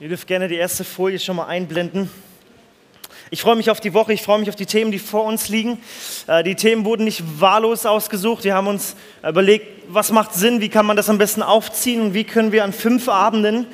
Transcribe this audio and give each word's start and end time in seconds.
Ihr 0.00 0.08
dürft 0.08 0.26
gerne 0.26 0.48
die 0.48 0.54
erste 0.54 0.82
Folie 0.82 1.18
schon 1.18 1.36
mal 1.36 1.44
einblenden. 1.44 2.08
Ich 3.28 3.42
freue 3.42 3.54
mich 3.54 3.68
auf 3.68 3.80
die 3.80 3.92
Woche, 3.92 4.14
ich 4.14 4.22
freue 4.22 4.38
mich 4.38 4.48
auf 4.48 4.56
die 4.56 4.64
Themen, 4.64 4.90
die 4.90 4.98
vor 4.98 5.24
uns 5.24 5.50
liegen. 5.50 5.76
Äh, 6.26 6.42
die 6.42 6.54
Themen 6.54 6.86
wurden 6.86 7.04
nicht 7.04 7.22
wahllos 7.38 7.84
ausgesucht. 7.84 8.44
Wir 8.44 8.54
haben 8.54 8.66
uns 8.66 8.96
überlegt, 9.22 9.66
was 9.88 10.10
macht 10.10 10.32
Sinn, 10.32 10.62
wie 10.62 10.70
kann 10.70 10.86
man 10.86 10.96
das 10.96 11.10
am 11.10 11.18
besten 11.18 11.42
aufziehen 11.42 12.00
und 12.00 12.14
wie 12.14 12.24
können 12.24 12.50
wir 12.50 12.64
an 12.64 12.72
fünf 12.72 13.10
Abenden 13.10 13.66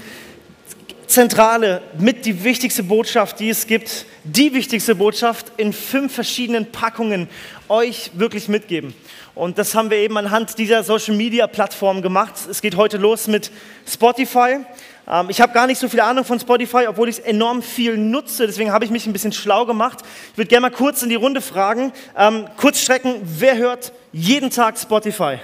zentrale, 1.06 1.82
mit 1.98 2.26
die 2.26 2.44
wichtigste 2.44 2.82
Botschaft, 2.82 3.40
die 3.40 3.50
es 3.50 3.66
gibt, 3.66 4.06
die 4.24 4.52
wichtigste 4.54 4.94
Botschaft 4.94 5.52
in 5.56 5.72
fünf 5.72 6.14
verschiedenen 6.14 6.70
Packungen 6.70 7.28
euch 7.68 8.10
wirklich 8.14 8.48
mitgeben. 8.48 8.94
Und 9.34 9.58
das 9.58 9.74
haben 9.74 9.90
wir 9.90 9.98
eben 9.98 10.16
anhand 10.16 10.58
dieser 10.58 10.82
Social 10.82 11.14
Media 11.14 11.46
Plattform 11.46 12.02
gemacht. 12.02 12.34
Es 12.50 12.62
geht 12.62 12.76
heute 12.76 12.96
los 12.96 13.26
mit 13.26 13.50
Spotify. 13.86 14.60
Ähm, 15.08 15.26
ich 15.28 15.40
habe 15.40 15.52
gar 15.52 15.66
nicht 15.66 15.78
so 15.78 15.88
viel 15.88 16.00
Ahnung 16.00 16.24
von 16.24 16.40
Spotify, 16.40 16.86
obwohl 16.88 17.08
ich 17.08 17.18
es 17.18 17.24
enorm 17.24 17.62
viel 17.62 17.96
nutze. 17.96 18.46
Deswegen 18.46 18.72
habe 18.72 18.84
ich 18.84 18.90
mich 18.90 19.06
ein 19.06 19.12
bisschen 19.12 19.32
schlau 19.32 19.66
gemacht. 19.66 19.98
Ich 20.32 20.38
würde 20.38 20.48
gerne 20.48 20.62
mal 20.62 20.70
kurz 20.70 21.02
in 21.02 21.08
die 21.08 21.14
Runde 21.14 21.40
fragen. 21.40 21.92
Ähm, 22.16 22.46
Kurzstrecken, 22.56 23.20
wer 23.22 23.56
hört 23.56 23.92
jeden 24.12 24.50
Tag 24.50 24.78
Spotify? 24.78 25.38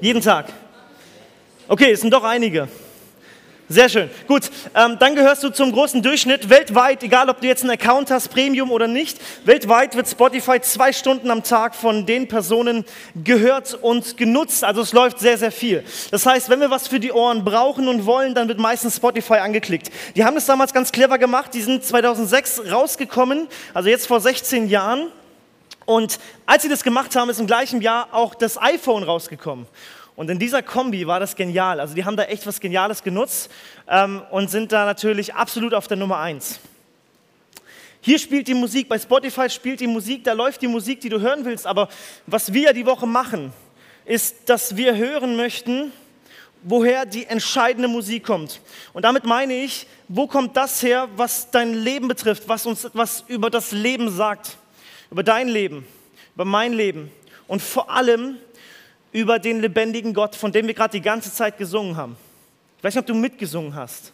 Jeden 0.00 0.22
Tag. 0.22 0.46
Okay, 1.68 1.92
es 1.92 2.00
sind 2.00 2.12
doch 2.12 2.24
einige. 2.24 2.68
Sehr 3.70 3.90
schön. 3.90 4.08
Gut, 4.26 4.50
ähm, 4.74 4.96
dann 4.98 5.14
gehörst 5.14 5.44
du 5.44 5.50
zum 5.50 5.72
großen 5.72 6.00
Durchschnitt. 6.02 6.48
Weltweit, 6.48 7.02
egal 7.02 7.28
ob 7.28 7.42
du 7.42 7.48
jetzt 7.48 7.64
einen 7.64 7.72
Account 7.72 8.10
hast, 8.10 8.28
Premium 8.28 8.70
oder 8.70 8.88
nicht, 8.88 9.18
weltweit 9.44 9.94
wird 9.94 10.08
Spotify 10.08 10.58
zwei 10.62 10.90
Stunden 10.90 11.30
am 11.30 11.42
Tag 11.42 11.74
von 11.74 12.06
den 12.06 12.28
Personen 12.28 12.86
gehört 13.22 13.74
und 13.74 14.16
genutzt. 14.16 14.64
Also 14.64 14.80
es 14.80 14.94
läuft 14.94 15.18
sehr, 15.18 15.36
sehr 15.36 15.52
viel. 15.52 15.84
Das 16.10 16.24
heißt, 16.24 16.48
wenn 16.48 16.60
wir 16.60 16.70
was 16.70 16.88
für 16.88 16.98
die 16.98 17.12
Ohren 17.12 17.44
brauchen 17.44 17.88
und 17.88 18.06
wollen, 18.06 18.34
dann 18.34 18.48
wird 18.48 18.58
meistens 18.58 18.96
Spotify 18.96 19.34
angeklickt. 19.34 19.90
Die 20.16 20.24
haben 20.24 20.34
das 20.34 20.46
damals 20.46 20.72
ganz 20.72 20.90
clever 20.90 21.18
gemacht. 21.18 21.52
Die 21.52 21.60
sind 21.60 21.84
2006 21.84 22.72
rausgekommen, 22.72 23.48
also 23.74 23.90
jetzt 23.90 24.06
vor 24.06 24.22
16 24.22 24.68
Jahren. 24.68 25.08
Und 25.84 26.18
als 26.46 26.62
sie 26.62 26.70
das 26.70 26.82
gemacht 26.82 27.14
haben, 27.16 27.28
ist 27.28 27.38
im 27.38 27.46
gleichen 27.46 27.82
Jahr 27.82 28.08
auch 28.12 28.34
das 28.34 28.60
iPhone 28.60 29.02
rausgekommen. 29.02 29.66
Und 30.18 30.28
in 30.30 30.40
dieser 30.40 30.64
Kombi 30.64 31.06
war 31.06 31.20
das 31.20 31.36
genial. 31.36 31.78
Also 31.78 31.94
die 31.94 32.04
haben 32.04 32.16
da 32.16 32.24
echt 32.24 32.44
was 32.44 32.58
Geniales 32.58 33.04
genutzt 33.04 33.52
ähm, 33.86 34.20
und 34.32 34.50
sind 34.50 34.72
da 34.72 34.84
natürlich 34.84 35.32
absolut 35.32 35.72
auf 35.72 35.86
der 35.86 35.96
Nummer 35.96 36.18
eins. 36.18 36.58
Hier 38.00 38.18
spielt 38.18 38.48
die 38.48 38.54
Musik, 38.54 38.88
bei 38.88 38.98
Spotify 38.98 39.48
spielt 39.48 39.78
die 39.78 39.86
Musik, 39.86 40.24
da 40.24 40.32
läuft 40.32 40.60
die 40.60 40.66
Musik, 40.66 41.00
die 41.02 41.08
du 41.08 41.20
hören 41.20 41.44
willst. 41.44 41.68
Aber 41.68 41.88
was 42.26 42.52
wir 42.52 42.72
die 42.72 42.84
Woche 42.84 43.06
machen, 43.06 43.52
ist, 44.06 44.48
dass 44.48 44.76
wir 44.76 44.96
hören 44.96 45.36
möchten, 45.36 45.92
woher 46.64 47.06
die 47.06 47.26
entscheidende 47.26 47.86
Musik 47.86 48.24
kommt. 48.24 48.60
Und 48.94 49.04
damit 49.04 49.22
meine 49.24 49.54
ich, 49.54 49.86
wo 50.08 50.26
kommt 50.26 50.56
das 50.56 50.82
her, 50.82 51.08
was 51.14 51.52
dein 51.52 51.74
Leben 51.74 52.08
betrifft, 52.08 52.48
was 52.48 52.66
uns 52.66 52.84
etwas 52.84 53.22
über 53.28 53.50
das 53.50 53.70
Leben 53.70 54.10
sagt, 54.10 54.56
über 55.12 55.22
dein 55.22 55.46
Leben, 55.46 55.86
über 56.34 56.44
mein 56.44 56.72
Leben 56.72 57.08
und 57.46 57.62
vor 57.62 57.88
allem 57.88 58.38
über 59.12 59.38
den 59.38 59.60
lebendigen 59.60 60.14
Gott, 60.14 60.34
von 60.36 60.52
dem 60.52 60.66
wir 60.66 60.74
gerade 60.74 60.92
die 60.92 61.02
ganze 61.02 61.32
Zeit 61.32 61.58
gesungen 61.58 61.96
haben. 61.96 62.16
Ich 62.78 62.84
weiß 62.84 62.94
nicht, 62.94 63.00
ob 63.00 63.06
du 63.06 63.14
mitgesungen 63.14 63.74
hast, 63.74 64.12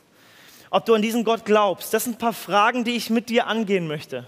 ob 0.70 0.86
du 0.86 0.94
an 0.94 1.02
diesen 1.02 1.24
Gott 1.24 1.44
glaubst. 1.44 1.92
Das 1.92 2.04
sind 2.04 2.16
ein 2.16 2.18
paar 2.18 2.32
Fragen, 2.32 2.84
die 2.84 2.92
ich 2.92 3.10
mit 3.10 3.28
dir 3.28 3.46
angehen 3.46 3.86
möchte. 3.86 4.26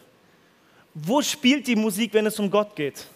Wo 0.95 1.23
spielt 1.23 1.67
die 1.67 1.77
Musik, 1.77 2.15
wenn 2.15 2.27
es 2.27 2.39
um 2.39 2.51
Gott 2.51 2.75
geht? 2.77 3.07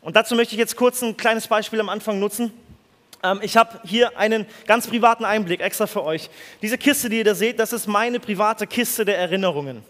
Und 0.00 0.16
dazu 0.16 0.34
möchte 0.34 0.54
ich 0.54 0.58
jetzt 0.58 0.76
kurz 0.76 1.02
ein 1.02 1.16
kleines 1.16 1.46
Beispiel 1.46 1.80
am 1.80 1.88
Anfang 1.88 2.18
nutzen. 2.18 2.52
Ähm, 3.22 3.40
ich 3.42 3.56
habe 3.56 3.80
hier 3.84 4.18
einen 4.18 4.46
ganz 4.66 4.86
privaten 4.86 5.24
Einblick 5.24 5.60
extra 5.60 5.86
für 5.86 6.04
euch. 6.04 6.28
Diese 6.60 6.76
Kiste, 6.78 7.08
die 7.08 7.18
ihr 7.18 7.24
da 7.24 7.34
seht, 7.34 7.58
das 7.58 7.72
ist 7.72 7.86
meine 7.86 8.18
private 8.20 8.66
Kiste 8.66 9.04
der 9.04 9.18
Erinnerungen. 9.18 9.82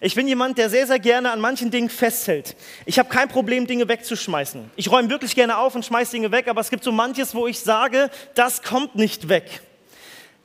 Ich 0.00 0.14
bin 0.14 0.28
jemand, 0.28 0.58
der 0.58 0.68
sehr, 0.68 0.86
sehr 0.86 0.98
gerne 0.98 1.30
an 1.30 1.40
manchen 1.40 1.70
Dingen 1.70 1.88
festhält. 1.88 2.54
Ich 2.84 2.98
habe 2.98 3.08
kein 3.08 3.28
Problem, 3.28 3.66
Dinge 3.66 3.88
wegzuschmeißen. 3.88 4.70
Ich 4.76 4.90
räume 4.90 5.08
wirklich 5.08 5.34
gerne 5.34 5.56
auf 5.56 5.74
und 5.74 5.84
schmeiße 5.84 6.12
Dinge 6.12 6.30
weg, 6.30 6.48
aber 6.48 6.60
es 6.60 6.70
gibt 6.70 6.84
so 6.84 6.92
manches, 6.92 7.34
wo 7.34 7.46
ich 7.46 7.60
sage, 7.60 8.10
das 8.34 8.62
kommt 8.62 8.94
nicht 8.94 9.28
weg. 9.28 9.62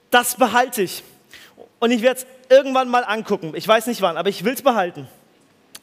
Das 0.10 0.36
behalte 0.36 0.82
ich. 0.82 1.04
Und 1.80 1.92
ich 1.92 2.02
werde 2.02 2.22
es 2.22 2.28
irgendwann 2.50 2.90
mal 2.90 3.04
angucken. 3.04 3.54
Ich 3.56 3.68
weiß 3.68 3.88
nicht 3.88 4.02
wann, 4.02 4.18
aber 4.18 4.30
ich 4.30 4.44
will 4.44 4.54
es 4.54 4.62
behalten. 4.62 5.08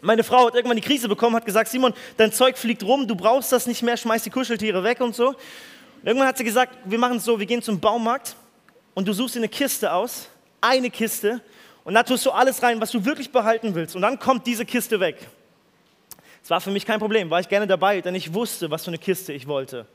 Meine 0.01 0.23
Frau 0.23 0.47
hat 0.47 0.55
irgendwann 0.55 0.77
die 0.77 0.83
Krise 0.83 1.09
bekommen, 1.09 1.35
hat 1.35 1.45
gesagt, 1.45 1.69
Simon, 1.71 1.93
dein 2.17 2.33
Zeug 2.33 2.57
fliegt 2.57 2.85
rum, 2.85 3.09
du 3.09 3.17
brauchst 3.17 3.51
das 3.51 3.67
nicht 3.67 3.83
mehr, 3.83 3.97
schmeiß 3.97 4.23
die 4.23 4.31
Kuscheltiere 4.31 4.85
weg 4.85 5.01
und 5.01 5.15
so. 5.15 5.35
Und 6.01 6.07
irgendwann 6.07 6.29
hat 6.29 6.39
sie 6.39 6.45
gesagt, 6.45 6.79
wir 6.85 6.99
machen 6.99 7.19
es 7.19 7.25
so, 7.25 7.39
wir 7.39 7.47
gehen 7.47 7.63
zum 7.63 7.81
Baumarkt 7.81 8.37
und 8.95 9.07
du 9.07 9.13
suchst 9.13 9.35
dir 9.35 9.41
eine 9.41 9.49
Kiste 9.49 9.93
aus, 9.93 10.29
eine 10.61 10.91
Kiste, 10.91 11.41
und 11.89 11.95
da 11.95 12.03
tust 12.03 12.27
du 12.27 12.31
alles 12.31 12.63
rein, 12.63 12.79
was 12.83 12.91
du 12.91 13.03
wirklich 13.03 13.33
behalten 13.33 13.75
willst. 13.75 13.97
Und 13.97 14.03
dann 14.03 14.19
kommt 14.19 14.47
diese 14.47 14.67
Kiste 14.67 15.01
weg. 15.01 15.27
Das 16.43 16.51
war 16.51 16.61
für 16.61 16.71
mich 16.71 16.85
kein 16.85 16.99
Problem, 16.99 17.31
war 17.31 17.41
ich 17.41 17.49
gerne 17.49 17.67
dabei, 17.67 18.03
denn 18.03 18.15
ich 18.15 18.35
wusste, 18.35 18.71
was 18.71 18.85
für 18.85 18.89
eine 18.89 18.99
Kiste 18.99 19.33
ich 19.33 19.47
wollte. 19.47 19.87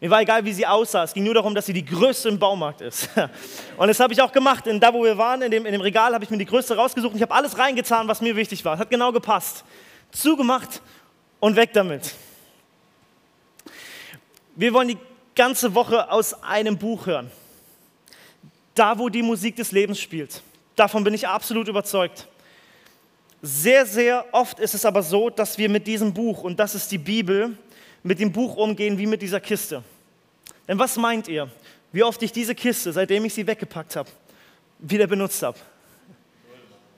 Mir 0.00 0.10
war 0.10 0.20
egal, 0.22 0.44
wie 0.44 0.52
sie 0.52 0.66
aussah. 0.66 1.04
Es 1.04 1.14
ging 1.14 1.22
nur 1.22 1.34
darum, 1.34 1.54
dass 1.54 1.66
sie 1.66 1.72
die 1.72 1.84
größte 1.84 2.30
im 2.30 2.40
Baumarkt 2.40 2.80
ist. 2.80 3.10
Und 3.76 3.86
das 3.86 4.00
habe 4.00 4.12
ich 4.12 4.20
auch 4.20 4.32
gemacht. 4.32 4.66
Denn 4.66 4.80
da, 4.80 4.92
wo 4.92 5.04
wir 5.04 5.16
waren, 5.18 5.42
in 5.42 5.52
dem, 5.52 5.66
in 5.66 5.72
dem 5.72 5.82
Regal, 5.82 6.12
habe 6.12 6.24
ich 6.24 6.30
mir 6.30 6.38
die 6.38 6.46
größte 6.46 6.74
rausgesucht 6.74 7.12
und 7.12 7.16
ich 7.16 7.22
habe 7.22 7.32
alles 7.32 7.56
reingetan, 7.56 8.08
was 8.08 8.20
mir 8.20 8.34
wichtig 8.34 8.64
war. 8.64 8.74
Es 8.74 8.80
hat 8.80 8.90
genau 8.90 9.12
gepasst. 9.12 9.62
Zugemacht 10.10 10.82
und 11.38 11.54
weg 11.54 11.72
damit. 11.74 12.12
Wir 14.56 14.72
wollen 14.72 14.88
die 14.88 14.98
ganze 15.40 15.74
Woche 15.74 16.12
aus 16.12 16.34
einem 16.42 16.76
Buch 16.76 17.06
hören. 17.06 17.30
Da, 18.74 18.98
wo 18.98 19.08
die 19.08 19.22
Musik 19.22 19.56
des 19.56 19.72
Lebens 19.72 19.98
spielt. 19.98 20.42
Davon 20.76 21.02
bin 21.02 21.14
ich 21.14 21.26
absolut 21.26 21.66
überzeugt. 21.66 22.28
Sehr, 23.40 23.86
sehr 23.86 24.26
oft 24.32 24.60
ist 24.60 24.74
es 24.74 24.84
aber 24.84 25.02
so, 25.02 25.30
dass 25.30 25.56
wir 25.56 25.70
mit 25.70 25.86
diesem 25.86 26.12
Buch, 26.12 26.42
und 26.42 26.60
das 26.60 26.74
ist 26.74 26.92
die 26.92 26.98
Bibel, 26.98 27.56
mit 28.02 28.20
dem 28.20 28.30
Buch 28.30 28.54
umgehen 28.56 28.98
wie 28.98 29.06
mit 29.06 29.22
dieser 29.22 29.40
Kiste. 29.40 29.82
Denn 30.68 30.78
was 30.78 30.98
meint 30.98 31.26
ihr, 31.26 31.48
wie 31.90 32.02
oft 32.02 32.22
ich 32.22 32.32
diese 32.32 32.54
Kiste, 32.54 32.92
seitdem 32.92 33.24
ich 33.24 33.32
sie 33.32 33.46
weggepackt 33.46 33.96
habe, 33.96 34.10
wieder 34.78 35.06
benutzt 35.06 35.42
habe? 35.42 35.58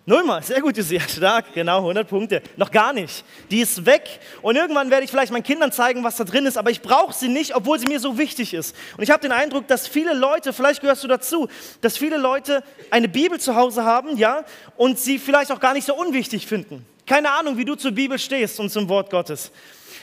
Nullmal, 0.04 0.42
sehr 0.42 0.60
gut, 0.60 0.74
sehr 0.74 1.00
stark, 1.00 1.54
genau, 1.54 1.78
100 1.78 2.08
Punkte. 2.08 2.42
Noch 2.56 2.72
gar 2.72 2.92
nicht. 2.92 3.24
Die 3.52 3.60
ist 3.60 3.86
weg 3.86 4.18
und 4.42 4.56
irgendwann 4.56 4.90
werde 4.90 5.04
ich 5.04 5.10
vielleicht 5.10 5.30
meinen 5.30 5.44
Kindern 5.44 5.70
zeigen, 5.70 6.02
was 6.02 6.16
da 6.16 6.24
drin 6.24 6.44
ist, 6.44 6.58
aber 6.58 6.70
ich 6.70 6.82
brauche 6.82 7.12
sie 7.12 7.28
nicht, 7.28 7.54
obwohl 7.54 7.78
sie 7.78 7.86
mir 7.86 8.00
so 8.00 8.18
wichtig 8.18 8.52
ist. 8.52 8.74
Und 8.96 9.04
ich 9.04 9.12
habe 9.12 9.22
den 9.22 9.30
Eindruck, 9.30 9.68
dass 9.68 9.86
viele 9.86 10.12
Leute, 10.12 10.52
vielleicht 10.52 10.80
gehörst 10.80 11.04
du 11.04 11.08
dazu, 11.08 11.48
dass 11.82 11.96
viele 11.96 12.16
Leute 12.16 12.64
eine 12.90 13.08
Bibel 13.08 13.38
zu 13.38 13.54
Hause 13.54 13.84
haben, 13.84 14.16
ja, 14.16 14.44
und 14.76 14.98
sie 14.98 15.20
vielleicht 15.20 15.52
auch 15.52 15.60
gar 15.60 15.72
nicht 15.72 15.86
so 15.86 15.94
unwichtig 15.94 16.48
finden. 16.48 16.84
Keine 17.06 17.30
Ahnung, 17.30 17.56
wie 17.56 17.64
du 17.64 17.76
zur 17.76 17.92
Bibel 17.92 18.18
stehst 18.18 18.58
und 18.58 18.70
zum 18.70 18.88
Wort 18.88 19.08
Gottes. 19.08 19.52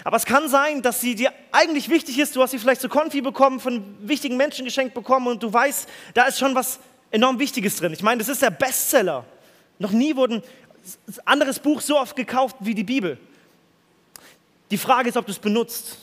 Aber 0.06 0.16
es 0.16 0.26
kann 0.26 0.48
sein, 0.48 0.82
dass 0.82 1.02
sie 1.02 1.16
dir 1.16 1.34
eigentlich 1.52 1.90
wichtig 1.90 2.20
ist. 2.20 2.38
Du 2.38 2.42
hast 2.42 2.52
sie 2.52 2.60
vielleicht 2.60 2.80
zu 2.80 2.88
Konfi 2.88 3.20
bekommen, 3.20 3.60
von 3.60 3.98
wichtigen 4.00 4.38
Menschen 4.38 4.64
geschenkt 4.64 4.94
bekommen 4.94 5.28
und 5.28 5.44
du 5.44 5.52
weißt, 5.52 5.90
da 6.14 6.24
ist 6.24 6.40
schon 6.40 6.56
was 6.56 6.80
enorm 7.12 7.38
Wichtiges 7.38 7.76
drin. 7.76 7.92
Ich 7.92 8.02
meine, 8.02 8.20
das 8.20 8.30
ist 8.30 8.42
der 8.42 8.52
Bestseller. 8.52 9.26
Noch 9.80 9.92
nie 9.92 10.16
wurden 10.16 10.44
ein 11.08 11.16
anderes 11.26 11.60
Buch 11.60 11.82
so 11.82 11.98
oft 11.98 12.16
gekauft 12.16 12.58
wie 12.60 12.76
die 12.76 12.84
Bibel. 12.84 13.18
Die 14.72 14.78
Frage 14.78 15.10
ist, 15.10 15.18
ob 15.18 15.26
du 15.26 15.32
es 15.32 15.40
benutzt. 15.40 15.98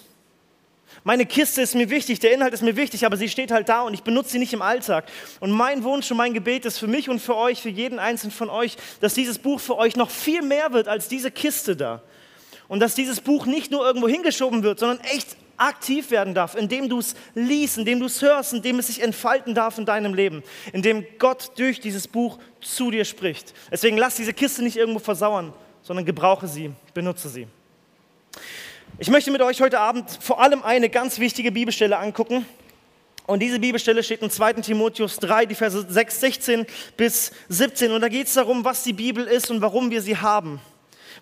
Meine 1.04 1.25
Kiste 1.25 1.62
ist 1.62 1.76
mir 1.76 1.88
wichtig, 1.88 2.19
der 2.19 2.32
Inhalt 2.32 2.53
ist 2.53 2.62
mir 2.62 2.75
wichtig, 2.75 3.06
aber 3.06 3.16
sie 3.16 3.28
steht 3.28 3.53
halt 3.53 3.69
da 3.69 3.82
und 3.82 3.94
ich 3.94 4.03
benutze 4.03 4.31
sie 4.31 4.38
nicht 4.41 4.53
im 4.53 4.62
Alltag. 4.62 5.04
Und 5.38 5.53
mein 5.53 5.84
Wunsch 5.84 6.10
und 6.10 6.16
mein 6.16 6.34
Gebet 6.34 6.64
ist 6.64 6.78
für 6.78 6.88
mich 6.88 7.09
und 7.09 7.20
für 7.20 7.37
euch, 7.37 7.62
für 7.62 7.69
jeden 7.69 8.00
einzelnen 8.00 8.32
von 8.32 8.50
euch, 8.50 8.76
dass 9.00 9.14
dieses 9.14 9.38
Buch 9.38 9.60
für 9.60 9.76
euch 9.76 9.94
noch 9.94 10.10
viel 10.10 10.43
mehr 10.43 10.72
wird 10.72 10.88
als 10.88 11.06
diese 11.06 11.31
Kiste 11.31 11.76
da. 11.76 12.03
Und 12.66 12.81
dass 12.81 12.97
dieses 12.97 13.20
Buch 13.20 13.47
nicht 13.47 13.70
nur 13.70 13.87
irgendwo 13.87 14.08
hingeschoben 14.08 14.64
wird, 14.64 14.81
sondern 14.81 14.98
echt 15.00 15.37
aktiv 15.56 16.11
werden 16.11 16.34
darf, 16.34 16.55
indem 16.55 16.89
du 16.89 16.99
es 16.99 17.15
liest, 17.34 17.78
indem 17.78 18.00
du 18.00 18.06
es 18.06 18.22
hörst, 18.22 18.53
indem 18.53 18.78
es 18.78 18.89
sich 18.89 19.03
entfalten 19.03 19.55
darf 19.55 19.78
in 19.78 19.87
deinem 19.87 20.15
Leben, 20.15 20.43
indem 20.72 21.05
Gott 21.19 21.53
durch 21.56 21.81
dieses 21.81 22.09
Buch 22.09 22.39
zu 22.61 22.91
dir 22.91 23.05
spricht. 23.05 23.55
Deswegen 23.70 23.97
lass 23.97 24.17
diese 24.17 24.32
Kiste 24.32 24.62
nicht 24.62 24.76
irgendwo 24.76 24.99
versauern, 24.99 25.53
sondern 25.82 26.05
gebrauche 26.05 26.49
sie, 26.49 26.73
benutze 26.94 27.29
sie. 27.29 27.47
Ich 28.99 29.11
möchte 29.11 29.31
mit 29.31 29.43
euch 29.43 29.61
heute 29.61 29.79
Abend 29.79 30.11
vor 30.20 30.41
allem 30.41 30.62
eine 30.62 30.88
ganz 30.88 31.19
wichtige 31.19 31.53
Bibelstelle 31.53 31.99
angucken. 31.99 32.47
Und 33.26 33.41
diese 33.41 33.59
Bibelstelle 33.59 34.02
steht 34.05 34.23
in 34.23 34.31
2. 34.31 34.55
Timotheus 34.55 35.17
3, 35.17 35.47
die 35.47 35.56
Verse 35.56 35.85
6, 35.88 36.20
16 36.20 36.67
bis 36.97 37.32
17. 37.49 37.91
Und 37.91 38.00
da 38.00 38.09
geht 38.09 38.29
es 38.29 38.35
darum, 38.35 38.64
was 38.64 38.85
die 38.85 38.93
Bibel 38.93 39.26
ist 39.26 39.50
und 39.50 39.61
warum 39.61 39.91
wir 39.91 40.00
sie 40.00 40.17
haben 40.17 40.61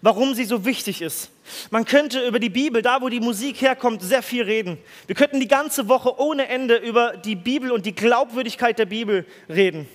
warum 0.04 0.34
sie 0.34 0.44
so 0.44 0.66
wichtig 0.66 1.00
ist. 1.00 1.30
Man 1.70 1.86
könnte 1.86 2.26
über 2.26 2.38
die 2.38 2.50
Bibel, 2.50 2.82
da 2.82 3.00
wo 3.00 3.08
die 3.08 3.20
Musik 3.20 3.62
herkommt, 3.62 4.02
sehr 4.02 4.22
viel 4.22 4.42
reden. 4.42 4.76
Wir 5.06 5.16
könnten 5.16 5.40
die 5.40 5.48
ganze 5.48 5.88
Woche 5.88 6.20
ohne 6.20 6.46
Ende 6.48 6.76
über 6.76 7.16
die 7.16 7.34
Bibel 7.34 7.72
und 7.72 7.86
die 7.86 7.94
Glaubwürdigkeit 7.94 8.78
der 8.78 8.84
Bibel 8.84 9.24
reden. 9.48 9.88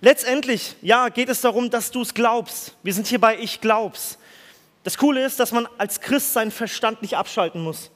Letztendlich, 0.00 0.76
ja, 0.80 1.10
geht 1.10 1.28
es 1.28 1.42
darum, 1.42 1.68
dass 1.68 1.90
du 1.90 2.00
es 2.00 2.14
glaubst. 2.14 2.74
Wir 2.82 2.94
sind 2.94 3.06
hier 3.06 3.20
bei 3.20 3.38
Ich 3.38 3.60
glaub's. 3.60 4.16
Das 4.82 4.96
Coole 4.96 5.22
ist, 5.22 5.38
dass 5.38 5.52
man 5.52 5.68
als 5.76 6.00
Christ 6.00 6.32
seinen 6.32 6.50
Verstand 6.50 7.02
nicht 7.02 7.18
abschalten 7.18 7.62
muss. 7.62 7.90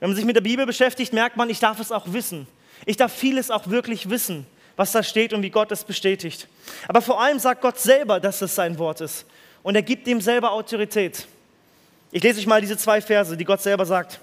Wenn 0.00 0.10
man 0.10 0.16
sich 0.16 0.24
mit 0.24 0.34
der 0.34 0.40
Bibel 0.40 0.66
beschäftigt, 0.66 1.12
merkt 1.12 1.36
man, 1.36 1.48
ich 1.48 1.60
darf 1.60 1.78
es 1.78 1.92
auch 1.92 2.12
wissen. 2.12 2.48
Ich 2.86 2.96
darf 2.96 3.12
vieles 3.12 3.52
auch 3.52 3.68
wirklich 3.68 4.10
wissen, 4.10 4.46
was 4.74 4.90
da 4.90 5.04
steht 5.04 5.32
und 5.32 5.42
wie 5.42 5.50
Gott 5.50 5.70
es 5.70 5.84
bestätigt. 5.84 6.48
Aber 6.88 7.02
vor 7.02 7.22
allem 7.22 7.38
sagt 7.38 7.60
Gott 7.60 7.78
selber, 7.78 8.18
dass 8.18 8.42
es 8.42 8.56
sein 8.56 8.80
Wort 8.80 9.00
ist. 9.00 9.26
Und 9.62 9.74
er 9.74 9.82
gibt 9.82 10.06
ihm 10.06 10.20
selber 10.20 10.52
Autorität. 10.52 11.26
Ich 12.10 12.22
lese 12.22 12.40
euch 12.40 12.46
mal 12.46 12.60
diese 12.60 12.76
zwei 12.76 13.00
Verse, 13.00 13.36
die 13.36 13.44
Gott 13.44 13.60
selber 13.60 13.84
sagt. 13.84 14.20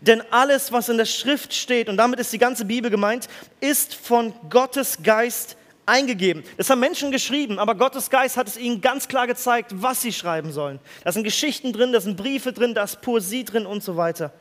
Denn 0.00 0.22
alles, 0.30 0.72
was 0.72 0.88
in 0.88 0.98
der 0.98 1.04
Schrift 1.04 1.54
steht, 1.54 1.88
und 1.88 1.96
damit 1.96 2.18
ist 2.20 2.32
die 2.32 2.38
ganze 2.38 2.64
Bibel 2.64 2.90
gemeint, 2.90 3.28
ist 3.60 3.94
von 3.94 4.34
Gottes 4.50 4.98
Geist 5.02 5.56
eingegeben. 5.86 6.42
Das 6.56 6.68
haben 6.68 6.80
Menschen 6.80 7.12
geschrieben, 7.12 7.58
aber 7.58 7.76
Gottes 7.76 8.10
Geist 8.10 8.36
hat 8.36 8.48
es 8.48 8.56
ihnen 8.56 8.80
ganz 8.80 9.08
klar 9.08 9.26
gezeigt, 9.26 9.70
was 9.74 10.02
sie 10.02 10.12
schreiben 10.12 10.52
sollen. 10.52 10.80
Da 11.04 11.12
sind 11.12 11.22
Geschichten 11.22 11.72
drin, 11.72 11.92
da 11.92 12.00
sind 12.00 12.16
Briefe 12.16 12.52
drin, 12.52 12.74
da 12.74 12.84
ist 12.84 13.00
Poesie 13.00 13.44
drin 13.44 13.66
und 13.66 13.82
so 13.82 13.96
weiter. 13.96 14.32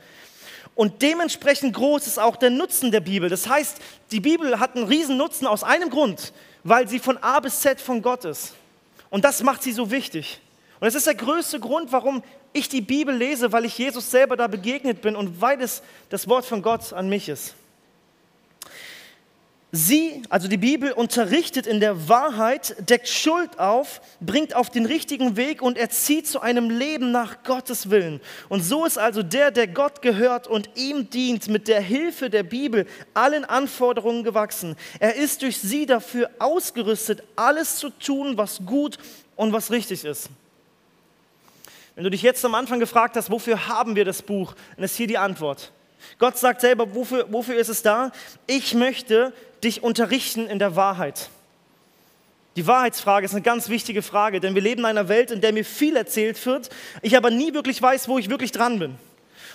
Und 0.73 1.01
dementsprechend 1.01 1.73
groß 1.73 2.07
ist 2.07 2.19
auch 2.19 2.35
der 2.35 2.49
Nutzen 2.49 2.91
der 2.91 2.99
Bibel. 2.99 3.29
Das 3.29 3.47
heißt, 3.47 3.77
die 4.11 4.19
Bibel 4.19 4.59
hat 4.59 4.75
einen 4.75 4.87
riesen 4.87 5.15
Nutzen 5.15 5.47
aus 5.47 5.63
einem 5.63 5.89
Grund, 5.89 6.33
weil 6.63 6.87
sie 6.89 6.99
von 6.99 7.17
A 7.17 7.39
bis 7.39 7.61
Z 7.61 7.79
von 7.79 8.01
Gott 8.01 8.25
ist. 8.25 8.53
Und 9.09 9.25
das 9.25 9.43
macht 9.43 9.63
sie 9.63 9.71
so 9.71 9.91
wichtig. 9.91 10.39
Und 10.79 10.87
es 10.87 10.95
ist 10.95 11.07
der 11.07 11.15
größte 11.15 11.59
Grund, 11.59 11.91
warum 11.91 12.23
ich 12.53 12.69
die 12.69 12.81
Bibel 12.81 13.15
lese, 13.15 13.51
weil 13.51 13.65
ich 13.65 13.77
Jesus 13.77 14.11
selber 14.11 14.37
da 14.37 14.47
begegnet 14.47 15.01
bin 15.01 15.15
und 15.15 15.41
weil 15.41 15.61
es 15.61 15.81
das 16.09 16.27
Wort 16.27 16.45
von 16.45 16.61
Gott 16.61 16.93
an 16.93 17.09
mich 17.09 17.29
ist. 17.29 17.55
Sie, 19.75 20.21
also 20.29 20.47
die 20.47 20.55
Bibel, 20.55 20.93
unterrichtet 20.93 21.67
in 21.67 21.81
der 21.81 22.07
Wahrheit, 22.07 22.77
deckt 22.89 23.09
Schuld 23.09 23.59
auf, 23.59 23.99
bringt 24.21 24.55
auf 24.55 24.69
den 24.69 24.85
richtigen 24.85 25.35
Weg 25.35 25.61
und 25.61 25.77
erzieht 25.77 26.29
zu 26.29 26.39
einem 26.39 26.69
Leben 26.69 27.11
nach 27.11 27.43
Gottes 27.43 27.89
Willen. 27.89 28.21
Und 28.47 28.61
so 28.61 28.85
ist 28.85 28.97
also 28.97 29.21
der, 29.21 29.51
der 29.51 29.67
Gott 29.67 30.01
gehört 30.01 30.47
und 30.47 30.69
ihm 30.75 31.09
dient, 31.09 31.49
mit 31.49 31.67
der 31.67 31.81
Hilfe 31.81 32.29
der 32.29 32.43
Bibel 32.43 32.87
allen 33.13 33.43
Anforderungen 33.43 34.23
gewachsen. 34.23 34.77
Er 34.99 35.15
ist 35.15 35.41
durch 35.41 35.57
sie 35.57 35.85
dafür 35.85 36.29
ausgerüstet, 36.39 37.21
alles 37.35 37.75
zu 37.75 37.89
tun, 37.89 38.37
was 38.37 38.65
gut 38.65 38.97
und 39.35 39.51
was 39.51 39.71
richtig 39.71 40.05
ist. 40.05 40.29
Wenn 41.95 42.05
du 42.05 42.09
dich 42.09 42.21
jetzt 42.21 42.45
am 42.45 42.55
Anfang 42.55 42.79
gefragt 42.79 43.17
hast, 43.17 43.29
wofür 43.29 43.67
haben 43.67 43.97
wir 43.97 44.05
das 44.05 44.21
Buch, 44.21 44.55
dann 44.77 44.85
ist 44.85 44.95
hier 44.95 45.07
die 45.07 45.17
Antwort. 45.17 45.73
Gott 46.17 46.37
sagt 46.37 46.61
selber, 46.61 46.93
wofür, 46.95 47.25
wofür 47.29 47.55
ist 47.55 47.69
es 47.69 47.81
da? 47.81 48.11
Ich 48.47 48.73
möchte 48.73 49.33
dich 49.65 49.83
unterrichten 49.83 50.47
in 50.47 50.59
der 50.59 50.75
Wahrheit. 50.75 51.29
Die 52.55 52.67
Wahrheitsfrage 52.67 53.25
ist 53.25 53.33
eine 53.33 53.41
ganz 53.41 53.67
wichtige 53.67 54.01
Frage, 54.01 54.39
denn 54.39 54.55
wir 54.55 54.61
leben 54.61 54.81
in 54.81 54.85
einer 54.85 55.09
Welt, 55.09 55.29
in 55.31 55.41
der 55.41 55.51
mir 55.51 55.65
viel 55.65 55.97
erzählt 55.97 56.43
wird, 56.45 56.69
ich 57.01 57.17
aber 57.17 57.29
nie 57.29 57.53
wirklich 57.53 57.81
weiß, 57.81 58.07
wo 58.07 58.17
ich 58.17 58.29
wirklich 58.29 58.53
dran 58.53 58.79
bin. 58.79 58.95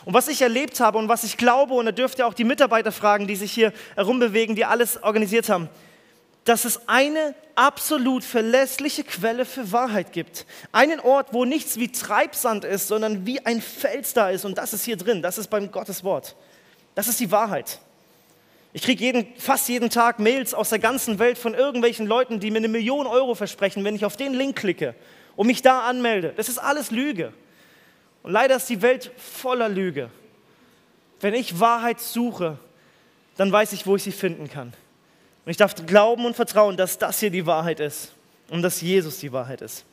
Und 0.05 0.13
was 0.13 0.29
ich 0.29 0.43
erlebt 0.43 0.81
habe 0.81 0.99
und 0.99 1.09
was 1.09 1.25
ich 1.25 1.37
glaube, 1.37 1.75
und 1.75 1.87
da 1.87 1.93
dürft 1.93 2.19
ihr 2.19 2.27
auch 2.27 2.35
die 2.35 2.45
Mitarbeiter 2.45 2.93
fragen, 2.93 3.27
die 3.27 3.37
sich 3.37 3.53
hier 3.53 3.73
herumbewegen, 3.97 4.55
die 4.55 4.65
alles 4.67 5.03
organisiert 5.03 5.49
haben, 5.49 5.69
dass 6.45 6.65
es 6.65 6.89
eine 6.89 7.35
absolut 7.55 8.25
verlässliche 8.25 9.05
Quelle 9.05 9.45
für 9.45 9.73
Wahrheit 9.73 10.13
gibt. 10.13 10.47
Einen 10.73 11.01
Ort, 11.01 11.29
wo 11.33 11.45
nichts 11.45 11.79
wie 11.79 11.93
Treibsand 11.93 12.65
ist, 12.65 12.89
sondern 12.89 13.27
wie 13.27 13.45
ein 13.45 13.61
Fels 13.61 14.15
da 14.15 14.31
ist. 14.31 14.45
Und 14.45 14.57
das 14.59 14.73
ist 14.73 14.85
hier 14.85 14.97
drin, 14.97 15.23
das 15.23 15.39
ist 15.39 15.49
beim 15.49 15.71
Gottes 15.71 16.03
Wort. 16.03 16.35
Das 16.95 17.09
ist 17.09 17.21
die 17.21 17.31
Wahrheit. 17.31 17.79
Ich 18.73 18.83
kriege 18.83 19.27
fast 19.37 19.69
jeden 19.69 19.91
Tag 19.91 20.21
Mails 20.21 20.55
aus 20.55 20.71
der 20.71 20.79
ganzen 20.79 21.19
Welt 21.19 21.39
von 21.39 21.55
irgendwelchen 21.55 22.07
Leuten, 22.07 22.39
die 22.39 22.51
mir 22.51 22.59
eine 22.59 22.69
Million 22.69 23.07
Euro 23.07 23.35
versprechen, 23.35 23.85
wenn 23.85 23.97
ich 23.97 24.05
auf 24.05 24.17
den 24.17 24.33
Link 24.33 24.57
klicke 24.57 24.95
und 25.35 25.49
mich 25.49 25.63
da 25.63 25.81
anmelde. 25.81 26.33
Das 26.37 26.49
ist 26.49 26.59
alles 26.59 26.91
Lüge. 26.91 27.33
Und 28.23 28.33
leider 28.33 28.57
ist 28.57 28.69
die 28.69 28.83
Welt 28.83 29.11
voller 29.17 29.69
Lüge. 29.69 30.11
Wenn 31.21 31.35
ich 31.35 31.59
Wahrheit 31.59 32.01
suche, 32.01 32.59
dann 33.37 33.51
weiß 33.51 33.73
ich, 33.73 33.87
wo 33.87 33.97
ich 33.97 34.05
sie 34.05 34.13
finden 34.13 34.49
kann. 34.49 34.73
Und 35.45 35.51
ich 35.51 35.57
darf 35.57 35.75
glauben 35.87 36.25
und 36.25 36.37
vertrauen, 36.37 36.77
dass 36.77 36.99
das 36.99 37.19
hier 37.19 37.31
die 37.31 37.47
Wahrheit 37.47 37.81
ist 37.81 38.13
und 38.51 38.63
dass 38.63 38.81
Jesus 38.81 39.19
die 39.19 39.33
Wahrheit 39.33 39.63
ist. 39.63 39.85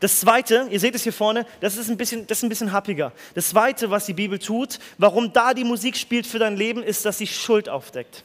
Das 0.00 0.20
Zweite, 0.20 0.68
ihr 0.70 0.80
seht 0.80 0.94
es 0.94 1.02
hier 1.02 1.12
vorne, 1.12 1.46
das 1.60 1.76
ist 1.76 1.90
ein 1.90 1.96
bisschen, 1.96 2.26
das 2.26 2.38
ist 2.38 2.44
ein 2.44 2.48
bisschen 2.48 2.72
happiger. 2.72 3.12
Das 3.34 3.48
Zweite, 3.48 3.90
was 3.90 4.06
die 4.06 4.14
Bibel 4.14 4.38
tut, 4.38 4.78
warum 4.98 5.32
da 5.32 5.54
die 5.54 5.64
Musik 5.64 5.96
spielt 5.96 6.26
für 6.26 6.38
dein 6.38 6.56
Leben, 6.56 6.82
ist, 6.82 7.04
dass 7.04 7.18
sie 7.18 7.26
Schuld 7.26 7.68
aufdeckt. 7.68 8.24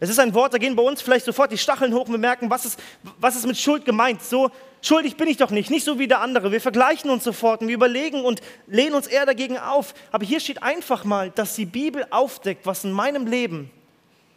Es 0.00 0.10
ist 0.10 0.18
ein 0.20 0.32
Wort, 0.34 0.54
da 0.54 0.58
gehen 0.58 0.76
bei 0.76 0.82
uns 0.82 1.02
vielleicht 1.02 1.24
sofort 1.24 1.50
die 1.50 1.58
Stacheln 1.58 1.92
hoch 1.92 2.06
und 2.06 2.12
wir 2.12 2.18
merken, 2.18 2.48
was 2.50 2.64
ist, 2.64 2.80
was 3.18 3.34
ist 3.34 3.46
mit 3.46 3.58
Schuld 3.58 3.84
gemeint. 3.84 4.22
So, 4.22 4.50
schuldig 4.80 5.16
bin 5.16 5.28
ich 5.28 5.36
doch 5.36 5.50
nicht, 5.50 5.70
nicht 5.70 5.84
so 5.84 5.98
wie 5.98 6.06
der 6.06 6.20
andere. 6.20 6.52
Wir 6.52 6.60
vergleichen 6.60 7.10
uns 7.10 7.24
sofort 7.24 7.62
und 7.62 7.68
wir 7.68 7.74
überlegen 7.74 8.24
und 8.24 8.40
lehnen 8.68 8.94
uns 8.94 9.08
eher 9.08 9.26
dagegen 9.26 9.58
auf. 9.58 9.94
Aber 10.12 10.24
hier 10.24 10.38
steht 10.38 10.62
einfach 10.62 11.04
mal, 11.04 11.30
dass 11.30 11.56
die 11.56 11.66
Bibel 11.66 12.06
aufdeckt, 12.10 12.64
was 12.64 12.84
in 12.84 12.92
meinem 12.92 13.26
Leben 13.26 13.70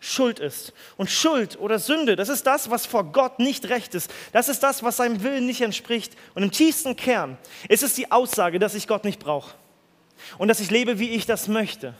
Schuld 0.03 0.39
ist. 0.39 0.74
Und 0.98 1.12
Schuld 1.12 1.59
oder 1.59 1.77
Sünde, 1.77 2.15
das 2.15 2.27
ist 2.27 2.48
das, 2.48 2.71
was 2.71 2.88
vor 2.88 3.03
Gott 3.03 3.38
nicht 3.38 3.69
recht 3.69 3.94
ist. 3.94 4.12
Das 4.33 4.50
ist 4.50 4.63
das, 4.63 4.81
was 4.81 4.98
seinem 4.98 5.21
Willen 5.21 5.45
nicht 5.45 5.62
entspricht. 5.62 6.18
Und 6.33 6.42
im 6.42 6.51
tiefsten 6.51 6.95
Kern 6.95 7.38
ist 7.69 7.83
es 7.83 7.94
die 7.94 8.12
Aussage, 8.12 8.57
dass 8.57 8.74
ich 8.74 8.88
Gott 8.88 9.06
nicht 9.06 9.19
brauche. 9.19 9.53
Und 10.39 10.48
dass 10.48 10.59
ich 10.59 10.71
lebe, 10.71 10.98
wie 10.98 11.12
ich 11.12 11.27
das 11.27 11.48
möchte. 11.48 11.94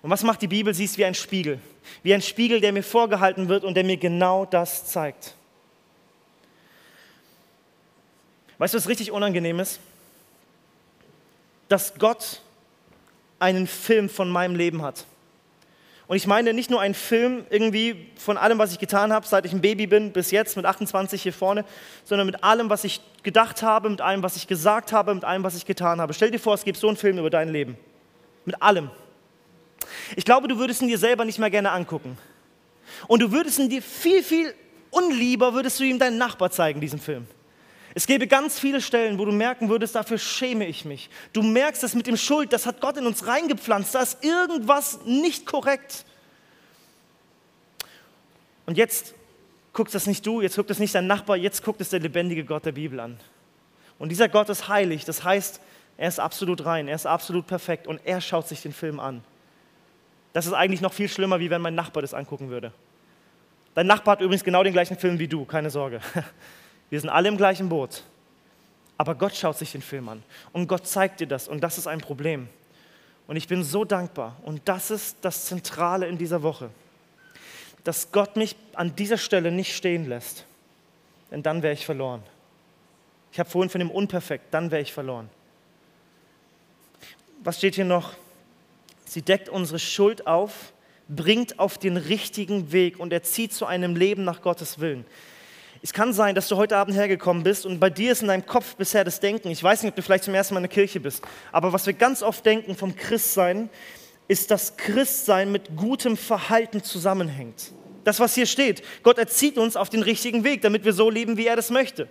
Und 0.00 0.08
was 0.08 0.22
macht 0.22 0.40
die 0.40 0.48
Bibel? 0.48 0.72
Sie 0.72 0.84
ist 0.84 0.96
wie 0.96 1.04
ein 1.04 1.14
Spiegel. 1.14 1.60
Wie 2.02 2.14
ein 2.14 2.22
Spiegel, 2.22 2.62
der 2.62 2.72
mir 2.72 2.82
vorgehalten 2.82 3.50
wird 3.50 3.64
und 3.64 3.74
der 3.74 3.84
mir 3.84 3.98
genau 3.98 4.46
das 4.46 4.86
zeigt. 4.86 5.34
Weißt 8.56 8.72
du, 8.72 8.78
was 8.78 8.88
richtig 8.88 9.10
unangenehm 9.12 9.60
ist? 9.60 9.78
Dass 11.68 11.98
Gott 11.98 12.40
einen 13.38 13.66
Film 13.66 14.08
von 14.08 14.30
meinem 14.30 14.56
Leben 14.56 14.80
hat. 14.80 15.04
Und 16.06 16.16
ich 16.16 16.26
meine 16.26 16.52
nicht 16.52 16.70
nur 16.70 16.80
einen 16.80 16.94
Film 16.94 17.46
irgendwie 17.48 18.10
von 18.16 18.36
allem, 18.36 18.58
was 18.58 18.72
ich 18.72 18.78
getan 18.78 19.12
habe, 19.12 19.26
seit 19.26 19.46
ich 19.46 19.52
ein 19.52 19.62
Baby 19.62 19.86
bin, 19.86 20.12
bis 20.12 20.30
jetzt 20.30 20.56
mit 20.56 20.66
28 20.66 21.22
hier 21.22 21.32
vorne, 21.32 21.64
sondern 22.04 22.26
mit 22.26 22.44
allem, 22.44 22.68
was 22.68 22.84
ich 22.84 23.00
gedacht 23.22 23.62
habe, 23.62 23.88
mit 23.88 24.02
allem, 24.02 24.22
was 24.22 24.36
ich 24.36 24.46
gesagt 24.46 24.92
habe, 24.92 25.14
mit 25.14 25.24
allem, 25.24 25.42
was 25.44 25.56
ich 25.56 25.64
getan 25.64 26.00
habe. 26.00 26.12
Stell 26.12 26.30
dir 26.30 26.38
vor, 26.38 26.54
es 26.54 26.64
gibt 26.64 26.76
so 26.76 26.88
einen 26.88 26.98
Film 26.98 27.18
über 27.18 27.30
dein 27.30 27.48
Leben. 27.48 27.78
Mit 28.44 28.60
allem. 28.60 28.90
Ich 30.14 30.26
glaube, 30.26 30.46
du 30.48 30.58
würdest 30.58 30.82
ihn 30.82 30.88
dir 30.88 30.98
selber 30.98 31.24
nicht 31.24 31.38
mehr 31.38 31.50
gerne 31.50 31.70
angucken. 31.70 32.18
Und 33.06 33.20
du 33.20 33.32
würdest 33.32 33.58
ihn 33.58 33.70
dir 33.70 33.80
viel, 33.80 34.22
viel 34.22 34.54
unlieber, 34.90 35.54
würdest 35.54 35.80
du 35.80 35.84
ihm 35.84 35.98
deinen 35.98 36.18
Nachbar 36.18 36.50
zeigen, 36.50 36.80
diesen 36.80 37.00
Film. 37.00 37.26
Es 37.96 38.08
gäbe 38.08 38.26
ganz 38.26 38.58
viele 38.58 38.80
Stellen, 38.80 39.18
wo 39.18 39.24
du 39.24 39.30
merken 39.30 39.68
würdest, 39.68 39.94
dafür 39.94 40.18
schäme 40.18 40.66
ich 40.66 40.84
mich. 40.84 41.08
Du 41.32 41.42
merkst 41.42 41.82
das 41.82 41.94
mit 41.94 42.08
dem 42.08 42.16
Schuld, 42.16 42.52
das 42.52 42.66
hat 42.66 42.80
Gott 42.80 42.96
in 42.96 43.06
uns 43.06 43.26
reingepflanzt, 43.26 43.94
da 43.94 44.02
ist 44.02 44.24
irgendwas 44.24 44.98
nicht 45.04 45.46
korrekt. 45.46 46.04
Und 48.66 48.76
jetzt 48.76 49.14
guckst 49.72 49.94
das 49.94 50.08
nicht 50.08 50.26
du, 50.26 50.40
jetzt 50.40 50.56
guckt 50.56 50.70
es 50.70 50.80
nicht 50.80 50.94
dein 50.94 51.06
Nachbar, 51.06 51.36
jetzt 51.36 51.62
guckt 51.62 51.80
es 51.80 51.90
der 51.90 52.00
lebendige 52.00 52.44
Gott 52.44 52.64
der 52.64 52.72
Bibel 52.72 52.98
an. 52.98 53.16
Und 53.98 54.08
dieser 54.08 54.28
Gott 54.28 54.48
ist 54.48 54.68
heilig, 54.68 55.04
das 55.04 55.22
heißt, 55.22 55.60
er 55.96 56.08
ist 56.08 56.18
absolut 56.18 56.64
rein, 56.64 56.88
er 56.88 56.96
ist 56.96 57.06
absolut 57.06 57.46
perfekt 57.46 57.86
und 57.86 58.00
er 58.04 58.20
schaut 58.20 58.48
sich 58.48 58.60
den 58.60 58.72
Film 58.72 58.98
an. 58.98 59.22
Das 60.32 60.46
ist 60.46 60.52
eigentlich 60.52 60.80
noch 60.80 60.92
viel 60.92 61.08
schlimmer, 61.08 61.38
wie 61.38 61.48
wenn 61.48 61.62
mein 61.62 61.76
Nachbar 61.76 62.02
das 62.02 62.12
angucken 62.12 62.50
würde. 62.50 62.72
Dein 63.76 63.86
Nachbar 63.86 64.12
hat 64.12 64.20
übrigens 64.20 64.42
genau 64.42 64.64
den 64.64 64.72
gleichen 64.72 64.96
Film 64.96 65.20
wie 65.20 65.28
du, 65.28 65.44
keine 65.44 65.70
Sorge. 65.70 66.00
Wir 66.90 67.00
sind 67.00 67.10
alle 67.10 67.28
im 67.28 67.36
gleichen 67.36 67.68
Boot. 67.68 68.02
Aber 68.96 69.14
Gott 69.14 69.34
schaut 69.34 69.58
sich 69.58 69.72
den 69.72 69.82
Film 69.82 70.08
an 70.08 70.22
und 70.52 70.68
Gott 70.68 70.86
zeigt 70.86 71.20
dir 71.20 71.26
das 71.26 71.48
und 71.48 71.60
das 71.60 71.78
ist 71.78 71.86
ein 71.86 72.00
Problem. 72.00 72.48
Und 73.26 73.36
ich 73.36 73.48
bin 73.48 73.64
so 73.64 73.84
dankbar 73.84 74.36
und 74.42 74.62
das 74.66 74.90
ist 74.90 75.16
das 75.22 75.46
Zentrale 75.46 76.06
in 76.06 76.18
dieser 76.18 76.42
Woche, 76.42 76.70
dass 77.82 78.12
Gott 78.12 78.36
mich 78.36 78.54
an 78.74 78.94
dieser 78.94 79.18
Stelle 79.18 79.50
nicht 79.50 79.74
stehen 79.74 80.08
lässt, 80.08 80.44
denn 81.30 81.42
dann 81.42 81.62
wäre 81.62 81.74
ich 81.74 81.84
verloren. 81.84 82.22
Ich 83.32 83.40
habe 83.40 83.50
vorhin 83.50 83.70
von 83.70 83.80
dem 83.80 83.90
Unperfekt, 83.90 84.54
dann 84.54 84.70
wäre 84.70 84.82
ich 84.82 84.92
verloren. 84.92 85.28
Was 87.42 87.58
steht 87.58 87.74
hier 87.74 87.84
noch? 87.84 88.14
Sie 89.04 89.22
deckt 89.22 89.48
unsere 89.48 89.78
Schuld 89.78 90.26
auf, 90.26 90.72
bringt 91.08 91.58
auf 91.58 91.78
den 91.78 91.96
richtigen 91.96 92.72
Weg 92.72 93.00
und 93.00 93.12
erzieht 93.12 93.52
zu 93.52 93.66
einem 93.66 93.96
Leben 93.96 94.24
nach 94.24 94.40
Gottes 94.40 94.78
Willen. 94.78 95.04
Es 95.84 95.92
kann 95.92 96.14
sein, 96.14 96.34
dass 96.34 96.48
du 96.48 96.56
heute 96.56 96.78
Abend 96.78 96.96
hergekommen 96.96 97.42
bist 97.42 97.66
und 97.66 97.78
bei 97.78 97.90
dir 97.90 98.12
ist 98.12 98.22
in 98.22 98.28
deinem 98.28 98.46
Kopf 98.46 98.74
bisher 98.76 99.04
das 99.04 99.20
Denken, 99.20 99.50
ich 99.50 99.62
weiß 99.62 99.82
nicht, 99.82 99.90
ob 99.90 99.96
du 99.96 100.00
vielleicht 100.00 100.24
zum 100.24 100.32
ersten 100.32 100.54
Mal 100.54 100.60
in 100.60 100.62
der 100.62 100.70
Kirche 100.70 100.98
bist, 100.98 101.22
aber 101.52 101.74
was 101.74 101.84
wir 101.84 101.92
ganz 101.92 102.22
oft 102.22 102.46
denken 102.46 102.74
vom 102.74 102.96
Christsein, 102.96 103.68
ist, 104.26 104.50
dass 104.50 104.78
Christsein 104.78 105.52
mit 105.52 105.76
gutem 105.76 106.16
Verhalten 106.16 106.82
zusammenhängt. 106.82 107.72
Das, 108.02 108.18
was 108.18 108.34
hier 108.34 108.46
steht, 108.46 108.82
Gott 109.02 109.18
erzieht 109.18 109.58
uns 109.58 109.76
auf 109.76 109.90
den 109.90 110.00
richtigen 110.00 110.42
Weg, 110.42 110.62
damit 110.62 110.86
wir 110.86 110.94
so 110.94 111.10
leben, 111.10 111.36
wie 111.36 111.48
er 111.48 111.56
das 111.56 111.68
möchte. 111.68 112.08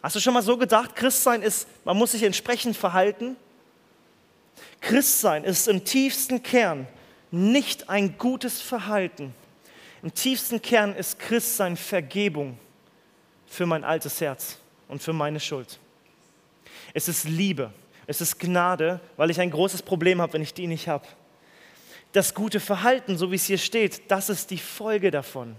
Hast 0.00 0.14
du 0.14 0.20
schon 0.20 0.34
mal 0.34 0.42
so 0.42 0.56
gedacht, 0.56 0.94
Christsein 0.94 1.42
ist, 1.42 1.66
man 1.84 1.96
muss 1.96 2.12
sich 2.12 2.22
entsprechend 2.22 2.76
verhalten? 2.76 3.34
Christsein 4.80 5.42
ist 5.42 5.66
im 5.66 5.84
tiefsten 5.84 6.44
Kern 6.44 6.86
nicht 7.32 7.90
ein 7.90 8.16
gutes 8.16 8.60
Verhalten, 8.60 9.34
im 10.04 10.12
tiefsten 10.12 10.60
Kern 10.60 10.94
ist 10.94 11.18
Christsein 11.18 11.78
Vergebung 11.78 12.58
für 13.46 13.64
mein 13.64 13.84
altes 13.84 14.20
Herz 14.20 14.58
und 14.86 15.02
für 15.02 15.14
meine 15.14 15.40
Schuld. 15.40 15.78
Es 16.92 17.08
ist 17.08 17.24
Liebe, 17.24 17.72
es 18.06 18.20
ist 18.20 18.38
Gnade, 18.38 19.00
weil 19.16 19.30
ich 19.30 19.40
ein 19.40 19.50
großes 19.50 19.80
Problem 19.80 20.20
habe, 20.20 20.34
wenn 20.34 20.42
ich 20.42 20.52
die 20.52 20.66
nicht 20.66 20.88
habe. 20.88 21.06
das 22.12 22.34
gute 22.34 22.60
Verhalten, 22.60 23.16
so 23.16 23.32
wie 23.32 23.36
es 23.36 23.46
hier 23.46 23.58
steht, 23.58 24.08
das 24.08 24.28
ist 24.28 24.50
die 24.50 24.58
Folge 24.58 25.10
davon. 25.10 25.56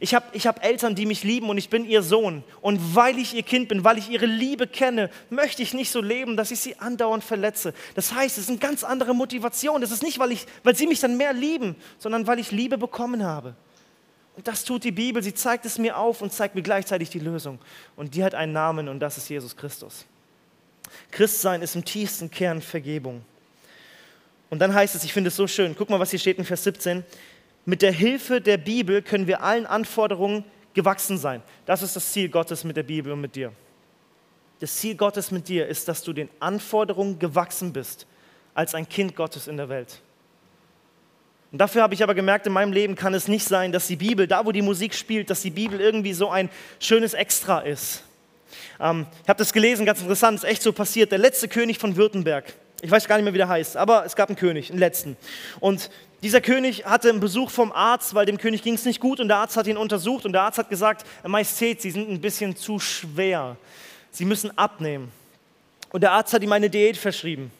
Ich 0.00 0.14
habe 0.14 0.26
ich 0.32 0.46
hab 0.46 0.64
Eltern, 0.64 0.94
die 0.94 1.06
mich 1.06 1.24
lieben 1.24 1.48
und 1.50 1.58
ich 1.58 1.70
bin 1.70 1.84
ihr 1.84 2.02
Sohn. 2.02 2.44
Und 2.60 2.94
weil 2.94 3.18
ich 3.18 3.34
ihr 3.34 3.42
Kind 3.42 3.68
bin, 3.68 3.84
weil 3.84 3.98
ich 3.98 4.10
ihre 4.10 4.26
Liebe 4.26 4.66
kenne, 4.66 5.10
möchte 5.30 5.62
ich 5.62 5.74
nicht 5.74 5.90
so 5.90 6.00
leben, 6.00 6.36
dass 6.36 6.50
ich 6.50 6.60
sie 6.60 6.78
andauernd 6.78 7.24
verletze. 7.24 7.74
Das 7.94 8.12
heißt, 8.12 8.38
es 8.38 8.44
ist 8.44 8.50
eine 8.50 8.58
ganz 8.58 8.84
andere 8.84 9.14
Motivation. 9.14 9.80
Das 9.80 9.90
ist 9.90 10.02
nicht, 10.02 10.18
weil, 10.18 10.32
ich, 10.32 10.46
weil 10.62 10.76
sie 10.76 10.86
mich 10.86 11.00
dann 11.00 11.16
mehr 11.16 11.32
lieben, 11.32 11.76
sondern 11.98 12.26
weil 12.26 12.38
ich 12.38 12.50
Liebe 12.50 12.78
bekommen 12.78 13.24
habe. 13.24 13.54
Und 14.36 14.46
das 14.46 14.64
tut 14.64 14.84
die 14.84 14.92
Bibel. 14.92 15.20
Sie 15.22 15.34
zeigt 15.34 15.66
es 15.66 15.78
mir 15.78 15.98
auf 15.98 16.22
und 16.22 16.32
zeigt 16.32 16.54
mir 16.54 16.62
gleichzeitig 16.62 17.10
die 17.10 17.18
Lösung. 17.18 17.58
Und 17.96 18.14
die 18.14 18.22
hat 18.22 18.34
einen 18.34 18.52
Namen 18.52 18.88
und 18.88 19.00
das 19.00 19.18
ist 19.18 19.28
Jesus 19.28 19.56
Christus. 19.56 20.06
Christsein 21.10 21.60
ist 21.60 21.74
im 21.74 21.84
tiefsten 21.84 22.30
Kern 22.30 22.62
Vergebung. 22.62 23.22
Und 24.50 24.60
dann 24.60 24.72
heißt 24.72 24.94
es, 24.94 25.04
ich 25.04 25.12
finde 25.12 25.28
es 25.28 25.36
so 25.36 25.46
schön, 25.46 25.74
guck 25.76 25.90
mal, 25.90 26.00
was 26.00 26.10
hier 26.10 26.18
steht 26.18 26.38
in 26.38 26.44
Vers 26.44 26.64
17, 26.64 27.04
mit 27.68 27.82
der 27.82 27.92
Hilfe 27.92 28.40
der 28.40 28.56
Bibel 28.56 29.02
können 29.02 29.26
wir 29.26 29.42
allen 29.42 29.66
Anforderungen 29.66 30.42
gewachsen 30.72 31.18
sein. 31.18 31.42
Das 31.66 31.82
ist 31.82 31.94
das 31.96 32.12
Ziel 32.12 32.30
Gottes 32.30 32.64
mit 32.64 32.78
der 32.78 32.82
Bibel 32.82 33.12
und 33.12 33.20
mit 33.20 33.36
dir. 33.36 33.52
Das 34.60 34.74
Ziel 34.76 34.94
Gottes 34.94 35.30
mit 35.30 35.48
dir 35.48 35.66
ist, 35.66 35.86
dass 35.86 36.02
du 36.02 36.14
den 36.14 36.30
Anforderungen 36.40 37.18
gewachsen 37.18 37.74
bist 37.74 38.06
als 38.54 38.74
ein 38.74 38.88
Kind 38.88 39.14
Gottes 39.14 39.48
in 39.48 39.58
der 39.58 39.68
Welt. 39.68 40.00
Und 41.52 41.58
dafür 41.58 41.82
habe 41.82 41.92
ich 41.92 42.02
aber 42.02 42.14
gemerkt, 42.14 42.46
in 42.46 42.54
meinem 42.54 42.72
Leben 42.72 42.94
kann 42.94 43.12
es 43.12 43.28
nicht 43.28 43.46
sein, 43.46 43.70
dass 43.70 43.86
die 43.86 43.96
Bibel, 43.96 44.26
da 44.26 44.46
wo 44.46 44.52
die 44.52 44.62
Musik 44.62 44.94
spielt, 44.94 45.28
dass 45.28 45.42
die 45.42 45.50
Bibel 45.50 45.78
irgendwie 45.78 46.14
so 46.14 46.30
ein 46.30 46.48
schönes 46.80 47.12
Extra 47.12 47.60
ist. 47.60 48.02
Ähm, 48.80 49.06
ich 49.22 49.28
habe 49.28 49.38
das 49.38 49.52
gelesen, 49.52 49.84
ganz 49.84 50.00
interessant, 50.00 50.38
ist 50.38 50.44
echt 50.44 50.62
so 50.62 50.72
passiert. 50.72 51.12
Der 51.12 51.18
letzte 51.18 51.48
König 51.48 51.78
von 51.78 51.96
Württemberg, 51.96 52.50
ich 52.80 52.90
weiß 52.90 53.06
gar 53.06 53.16
nicht 53.16 53.24
mehr, 53.24 53.34
wie 53.34 53.38
der 53.38 53.48
heißt, 53.48 53.76
aber 53.76 54.06
es 54.06 54.16
gab 54.16 54.30
einen 54.30 54.36
König, 54.36 54.70
einen 54.70 54.78
letzten. 54.78 55.18
Und 55.60 55.90
dieser 56.22 56.40
König 56.40 56.84
hatte 56.84 57.10
einen 57.10 57.20
Besuch 57.20 57.50
vom 57.50 57.70
Arzt, 57.70 58.14
weil 58.14 58.26
dem 58.26 58.38
König 58.38 58.62
ging 58.62 58.74
es 58.74 58.84
nicht 58.84 59.00
gut 59.00 59.20
und 59.20 59.28
der 59.28 59.36
Arzt 59.36 59.56
hat 59.56 59.66
ihn 59.68 59.76
untersucht 59.76 60.26
und 60.26 60.32
der 60.32 60.42
Arzt 60.42 60.58
hat 60.58 60.68
gesagt, 60.68 61.06
Majestät, 61.24 61.80
Sie 61.80 61.92
sind 61.92 62.10
ein 62.10 62.20
bisschen 62.20 62.56
zu 62.56 62.80
schwer. 62.80 63.56
Sie 64.10 64.24
müssen 64.24 64.56
abnehmen. 64.58 65.12
Und 65.90 66.02
der 66.02 66.12
Arzt 66.12 66.32
hat 66.32 66.42
ihm 66.42 66.52
eine 66.52 66.70
Diät 66.70 66.96
verschrieben. 66.96 67.52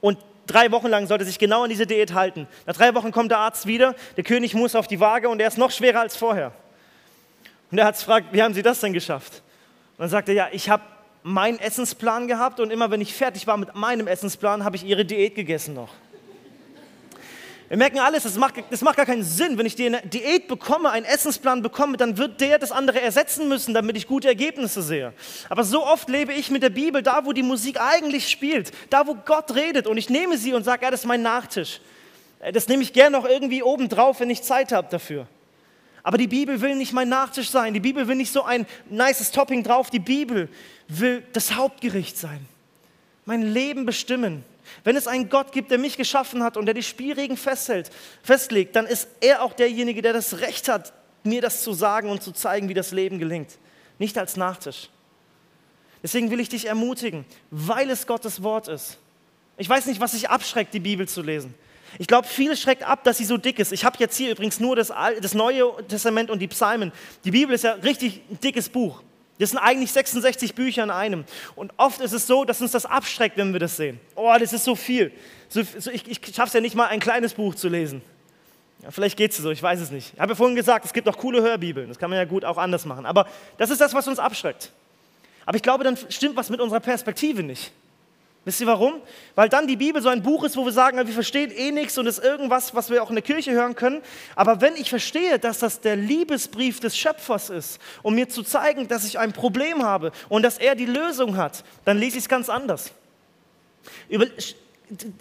Und 0.00 0.18
drei 0.46 0.70
Wochen 0.72 0.88
lang 0.88 1.06
sollte 1.06 1.24
er 1.24 1.26
sich 1.26 1.38
genau 1.38 1.64
an 1.64 1.70
diese 1.70 1.86
Diät 1.86 2.12
halten. 2.12 2.46
Nach 2.66 2.76
drei 2.76 2.94
Wochen 2.94 3.12
kommt 3.12 3.30
der 3.30 3.38
Arzt 3.38 3.66
wieder, 3.66 3.94
der 4.16 4.24
König 4.24 4.52
muss 4.52 4.74
auf 4.74 4.86
die 4.86 5.00
Waage 5.00 5.28
und 5.28 5.40
er 5.40 5.48
ist 5.48 5.58
noch 5.58 5.70
schwerer 5.70 6.00
als 6.00 6.14
vorher. 6.14 6.52
Und 7.70 7.78
der 7.78 7.86
Arzt 7.86 8.04
fragt, 8.04 8.32
wie 8.32 8.42
haben 8.42 8.52
Sie 8.52 8.62
das 8.62 8.80
denn 8.80 8.92
geschafft? 8.92 9.42
Und 9.96 10.00
dann 10.00 10.10
sagt 10.10 10.28
er, 10.28 10.34
ja, 10.34 10.48
ich 10.52 10.68
habe 10.68 10.82
meinen 11.22 11.58
Essensplan 11.58 12.28
gehabt 12.28 12.60
und 12.60 12.70
immer 12.70 12.90
wenn 12.90 13.00
ich 13.00 13.14
fertig 13.14 13.46
war 13.46 13.56
mit 13.56 13.74
meinem 13.74 14.06
Essensplan, 14.06 14.64
habe 14.64 14.76
ich 14.76 14.84
ihre 14.84 15.04
Diät 15.06 15.34
gegessen 15.34 15.74
noch. 15.74 15.88
Wir 17.72 17.78
merken 17.78 18.00
alles, 18.00 18.24
das 18.24 18.36
macht, 18.36 18.56
das 18.68 18.82
macht 18.82 18.98
gar 18.98 19.06
keinen 19.06 19.22
Sinn. 19.22 19.56
Wenn 19.56 19.64
ich 19.64 19.74
die 19.74 19.90
Diät 20.04 20.46
bekomme, 20.46 20.90
einen 20.90 21.06
Essensplan 21.06 21.62
bekomme, 21.62 21.96
dann 21.96 22.18
wird 22.18 22.38
der 22.42 22.58
das 22.58 22.70
andere 22.70 23.00
ersetzen 23.00 23.48
müssen, 23.48 23.72
damit 23.72 23.96
ich 23.96 24.06
gute 24.06 24.28
Ergebnisse 24.28 24.82
sehe. 24.82 25.14
Aber 25.48 25.64
so 25.64 25.82
oft 25.82 26.10
lebe 26.10 26.34
ich 26.34 26.50
mit 26.50 26.62
der 26.62 26.68
Bibel 26.68 27.02
da, 27.02 27.24
wo 27.24 27.32
die 27.32 27.42
Musik 27.42 27.80
eigentlich 27.80 28.28
spielt, 28.28 28.72
da, 28.90 29.06
wo 29.06 29.14
Gott 29.14 29.54
redet 29.54 29.86
und 29.86 29.96
ich 29.96 30.10
nehme 30.10 30.36
sie 30.36 30.52
und 30.52 30.64
sage, 30.64 30.84
ja, 30.84 30.90
das 30.90 31.00
ist 31.00 31.06
mein 31.06 31.22
Nachtisch. 31.22 31.80
Äh, 32.40 32.52
das 32.52 32.68
nehme 32.68 32.82
ich 32.82 32.92
gerne 32.92 33.16
noch 33.16 33.24
irgendwie 33.24 33.62
oben 33.62 33.88
drauf, 33.88 34.20
wenn 34.20 34.28
ich 34.28 34.42
Zeit 34.42 34.70
habe 34.70 34.88
dafür. 34.90 35.26
Aber 36.02 36.18
die 36.18 36.28
Bibel 36.28 36.60
will 36.60 36.74
nicht 36.74 36.92
mein 36.92 37.08
Nachtisch 37.08 37.48
sein. 37.48 37.72
Die 37.72 37.80
Bibel 37.80 38.06
will 38.06 38.16
nicht 38.16 38.34
so 38.34 38.42
ein 38.42 38.66
nices 38.90 39.30
Topping 39.30 39.62
drauf. 39.62 39.88
Die 39.88 39.98
Bibel 39.98 40.50
will 40.88 41.22
das 41.32 41.54
Hauptgericht 41.54 42.18
sein. 42.18 42.46
Mein 43.24 43.40
Leben 43.40 43.86
bestimmen. 43.86 44.44
Wenn 44.84 44.96
es 44.96 45.06
einen 45.06 45.28
Gott 45.28 45.52
gibt, 45.52 45.70
der 45.70 45.78
mich 45.78 45.96
geschaffen 45.96 46.42
hat 46.42 46.56
und 46.56 46.66
der 46.66 46.74
die 46.74 46.82
Spielregeln 46.82 47.36
festhält, 47.36 47.90
festlegt, 48.22 48.76
dann 48.76 48.86
ist 48.86 49.08
er 49.20 49.42
auch 49.42 49.52
derjenige, 49.52 50.02
der 50.02 50.12
das 50.12 50.40
Recht 50.40 50.68
hat, 50.68 50.92
mir 51.24 51.40
das 51.40 51.62
zu 51.62 51.72
sagen 51.72 52.10
und 52.10 52.22
zu 52.22 52.32
zeigen, 52.32 52.68
wie 52.68 52.74
das 52.74 52.92
Leben 52.92 53.18
gelingt. 53.18 53.58
Nicht 53.98 54.18
als 54.18 54.36
Nachtisch. 54.36 54.88
Deswegen 56.02 56.30
will 56.30 56.40
ich 56.40 56.48
dich 56.48 56.66
ermutigen, 56.66 57.24
weil 57.50 57.88
es 57.90 58.06
Gottes 58.06 58.42
Wort 58.42 58.68
ist. 58.68 58.98
Ich 59.56 59.68
weiß 59.68 59.86
nicht, 59.86 60.00
was 60.00 60.12
sich 60.12 60.28
abschreckt, 60.28 60.74
die 60.74 60.80
Bibel 60.80 61.06
zu 61.06 61.22
lesen. 61.22 61.54
Ich 61.98 62.06
glaube, 62.06 62.26
viele 62.26 62.56
schreckt 62.56 62.82
ab, 62.82 63.04
dass 63.04 63.18
sie 63.18 63.24
so 63.24 63.36
dick 63.36 63.58
ist. 63.58 63.72
Ich 63.72 63.84
habe 63.84 63.96
jetzt 64.00 64.16
hier 64.16 64.32
übrigens 64.32 64.58
nur 64.58 64.76
das, 64.76 64.92
das 65.20 65.34
Neue 65.34 65.72
Testament 65.88 66.30
und 66.30 66.38
die 66.38 66.48
Psalmen. 66.48 66.90
Die 67.24 67.30
Bibel 67.30 67.54
ist 67.54 67.64
ja 67.64 67.72
richtig 67.74 68.22
ein 68.30 68.40
dickes 68.40 68.68
Buch. 68.68 69.02
Das 69.42 69.50
sind 69.50 69.58
eigentlich 69.58 69.90
66 69.90 70.54
Bücher 70.54 70.84
in 70.84 70.90
einem. 70.90 71.24
Und 71.56 71.72
oft 71.76 72.00
ist 72.00 72.12
es 72.12 72.28
so, 72.28 72.44
dass 72.44 72.60
uns 72.60 72.70
das 72.70 72.86
abschreckt, 72.86 73.36
wenn 73.36 73.52
wir 73.52 73.58
das 73.58 73.76
sehen. 73.76 73.98
Oh, 74.14 74.32
das 74.38 74.52
ist 74.52 74.62
so 74.62 74.76
viel. 74.76 75.10
So, 75.48 75.62
so, 75.64 75.90
ich 75.90 76.08
ich 76.08 76.20
schaffe 76.32 76.46
es 76.46 76.52
ja 76.52 76.60
nicht 76.60 76.76
mal, 76.76 76.86
ein 76.86 77.00
kleines 77.00 77.34
Buch 77.34 77.56
zu 77.56 77.68
lesen. 77.68 78.02
Ja, 78.84 78.92
vielleicht 78.92 79.16
geht 79.16 79.32
es 79.32 79.38
so, 79.38 79.50
ich 79.50 79.60
weiß 79.60 79.80
es 79.80 79.90
nicht. 79.90 80.12
Ich 80.14 80.20
habe 80.20 80.30
ja 80.30 80.36
vorhin 80.36 80.54
gesagt, 80.54 80.84
es 80.84 80.92
gibt 80.92 81.08
auch 81.08 81.18
coole 81.18 81.42
Hörbibeln. 81.42 81.88
Das 81.88 81.98
kann 81.98 82.08
man 82.08 82.20
ja 82.20 82.24
gut 82.24 82.44
auch 82.44 82.56
anders 82.56 82.84
machen. 82.84 83.04
Aber 83.04 83.26
das 83.58 83.70
ist 83.70 83.80
das, 83.80 83.92
was 83.94 84.06
uns 84.06 84.20
abschreckt. 84.20 84.70
Aber 85.44 85.56
ich 85.56 85.62
glaube, 85.64 85.82
dann 85.82 85.98
stimmt 86.08 86.36
was 86.36 86.48
mit 86.48 86.60
unserer 86.60 86.78
Perspektive 86.78 87.42
nicht. 87.42 87.72
Wisst 88.44 88.60
ihr 88.60 88.66
warum? 88.66 89.00
Weil 89.36 89.48
dann 89.48 89.68
die 89.68 89.76
Bibel 89.76 90.02
so 90.02 90.08
ein 90.08 90.22
Buch 90.22 90.42
ist, 90.42 90.56
wo 90.56 90.64
wir 90.64 90.72
sagen, 90.72 90.96
wir 90.96 91.06
verstehen 91.14 91.52
eh 91.52 91.70
nichts 91.70 91.96
und 91.96 92.08
es 92.08 92.18
ist 92.18 92.24
irgendwas, 92.24 92.74
was 92.74 92.90
wir 92.90 93.00
auch 93.02 93.08
in 93.08 93.14
der 93.14 93.22
Kirche 93.22 93.52
hören 93.52 93.76
können. 93.76 94.02
Aber 94.34 94.60
wenn 94.60 94.74
ich 94.74 94.90
verstehe, 94.90 95.38
dass 95.38 95.60
das 95.60 95.80
der 95.80 95.94
Liebesbrief 95.94 96.80
des 96.80 96.96
Schöpfers 96.96 97.50
ist, 97.50 97.80
um 98.02 98.16
mir 98.16 98.28
zu 98.28 98.42
zeigen, 98.42 98.88
dass 98.88 99.04
ich 99.04 99.20
ein 99.20 99.32
Problem 99.32 99.84
habe 99.84 100.10
und 100.28 100.42
dass 100.42 100.58
er 100.58 100.74
die 100.74 100.86
Lösung 100.86 101.36
hat, 101.36 101.62
dann 101.84 101.98
lese 101.98 102.18
ich 102.18 102.24
es 102.24 102.28
ganz 102.28 102.48
anders. 102.48 102.90
Über, 104.08 104.26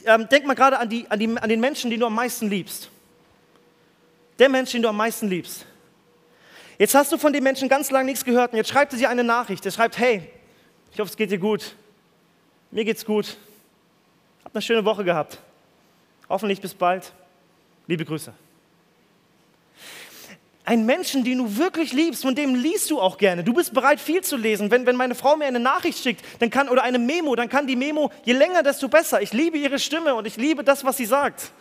ähm, 0.05 0.27
denk 0.29 0.47
mal 0.47 0.55
gerade 0.55 0.79
an, 0.79 0.89
die, 0.89 1.05
an, 1.09 1.19
die, 1.19 1.27
an 1.37 1.49
den 1.49 1.59
Menschen, 1.59 1.91
den 1.91 1.99
du 1.99 2.07
am 2.07 2.15
meisten 2.15 2.49
liebst. 2.49 2.89
Der 4.39 4.49
Mensch, 4.49 4.71
den 4.71 4.81
du 4.81 4.89
am 4.89 4.97
meisten 4.97 5.29
liebst. 5.29 5.67
Jetzt 6.79 6.95
hast 6.95 7.11
du 7.11 7.19
von 7.19 7.31
dem 7.31 7.43
Menschen 7.43 7.69
ganz 7.69 7.91
lange 7.91 8.05
nichts 8.05 8.25
gehört 8.25 8.53
und 8.53 8.57
jetzt 8.57 8.71
schreibt 8.71 8.93
er 8.93 8.97
dir 8.97 9.09
eine 9.09 9.23
Nachricht. 9.23 9.63
Er 9.63 9.71
schreibt, 9.71 9.99
hey, 9.99 10.27
ich 10.91 10.99
hoffe, 10.99 11.11
es 11.11 11.17
geht 11.17 11.29
dir 11.29 11.37
gut. 11.37 11.75
Mir 12.71 12.85
geht's 12.85 13.05
gut. 13.05 13.37
Habt 14.45 14.55
eine 14.55 14.61
schöne 14.61 14.85
Woche 14.85 15.03
gehabt. 15.03 15.37
Hoffentlich 16.29 16.61
bis 16.61 16.73
bald. 16.73 17.11
Liebe 17.85 18.05
Grüße. 18.05 18.33
Ein 20.63 20.85
Menschen, 20.85 21.25
den 21.25 21.39
du 21.39 21.57
wirklich 21.57 21.91
liebst, 21.91 22.21
von 22.21 22.33
dem 22.33 22.55
liest 22.55 22.89
du 22.89 23.01
auch 23.01 23.17
gerne. 23.17 23.43
Du 23.43 23.53
bist 23.53 23.73
bereit, 23.73 23.99
viel 23.99 24.21
zu 24.21 24.37
lesen. 24.37 24.71
Wenn, 24.71 24.85
wenn 24.85 24.95
meine 24.95 25.15
Frau 25.15 25.35
mir 25.35 25.45
eine 25.45 25.59
Nachricht 25.59 25.97
schickt 25.97 26.23
dann 26.39 26.49
kann, 26.49 26.69
oder 26.69 26.83
eine 26.83 26.99
Memo, 26.99 27.35
dann 27.35 27.49
kann 27.49 27.67
die 27.67 27.75
Memo, 27.75 28.09
je 28.23 28.33
länger, 28.33 28.63
desto 28.63 28.87
besser. 28.87 29.21
Ich 29.21 29.33
liebe 29.33 29.57
ihre 29.57 29.79
Stimme 29.79 30.15
und 30.15 30.25
ich 30.25 30.37
liebe 30.37 30.63
das, 30.63 30.85
was 30.85 30.95
sie 30.95 31.05
sagt. 31.05 31.51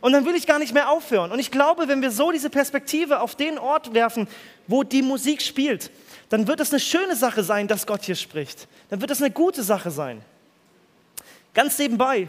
Und 0.00 0.12
dann 0.12 0.26
will 0.26 0.36
ich 0.36 0.46
gar 0.46 0.60
nicht 0.60 0.74
mehr 0.74 0.90
aufhören. 0.90 1.32
Und 1.32 1.40
ich 1.40 1.50
glaube, 1.50 1.88
wenn 1.88 2.02
wir 2.02 2.12
so 2.12 2.30
diese 2.30 2.50
Perspektive 2.50 3.20
auf 3.20 3.34
den 3.34 3.58
Ort 3.58 3.94
werfen, 3.94 4.28
wo 4.68 4.84
die 4.84 5.02
Musik 5.02 5.42
spielt, 5.42 5.90
dann 6.28 6.46
wird 6.46 6.60
es 6.60 6.70
eine 6.70 6.80
schöne 6.80 7.16
Sache 7.16 7.42
sein, 7.42 7.66
dass 7.66 7.86
Gott 7.86 8.04
hier 8.04 8.14
spricht. 8.14 8.68
Dann 8.90 9.00
wird 9.00 9.10
es 9.10 9.20
eine 9.20 9.32
gute 9.32 9.62
Sache 9.62 9.90
sein. 9.90 10.22
Ganz 11.54 11.78
nebenbei, 11.78 12.28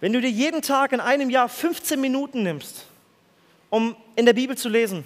wenn 0.00 0.12
du 0.12 0.20
dir 0.20 0.30
jeden 0.30 0.62
Tag 0.62 0.92
in 0.92 1.00
einem 1.00 1.30
Jahr 1.30 1.48
15 1.48 2.00
Minuten 2.00 2.42
nimmst, 2.42 2.86
um 3.70 3.96
in 4.16 4.26
der 4.26 4.34
Bibel 4.34 4.56
zu 4.56 4.68
lesen, 4.68 5.04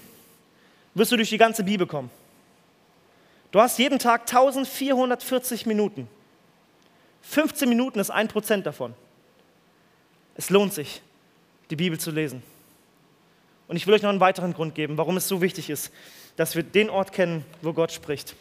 wirst 0.94 1.12
du 1.12 1.16
durch 1.16 1.30
die 1.30 1.38
ganze 1.38 1.64
Bibel 1.64 1.86
kommen. 1.86 2.10
Du 3.50 3.60
hast 3.60 3.78
jeden 3.78 3.98
Tag 3.98 4.22
1440 4.22 5.64
Minuten. 5.66 6.08
15 7.22 7.68
Minuten 7.68 7.98
ist 7.98 8.10
ein 8.10 8.28
Prozent 8.28 8.66
davon. 8.66 8.94
Es 10.36 10.50
lohnt 10.50 10.74
sich, 10.74 11.00
die 11.70 11.76
Bibel 11.76 11.98
zu 11.98 12.10
lesen. 12.10 12.42
Und 13.68 13.76
ich 13.76 13.86
will 13.86 13.94
euch 13.94 14.02
noch 14.02 14.10
einen 14.10 14.20
weiteren 14.20 14.52
Grund 14.52 14.74
geben, 14.74 14.96
warum 14.96 15.16
es 15.16 15.28
so 15.28 15.40
wichtig 15.40 15.70
ist, 15.70 15.92
dass 16.36 16.56
wir 16.56 16.62
den 16.62 16.90
Ort 16.90 17.12
kennen, 17.12 17.44
wo 17.62 17.72
Gott 17.72 17.92
spricht. 17.92 18.34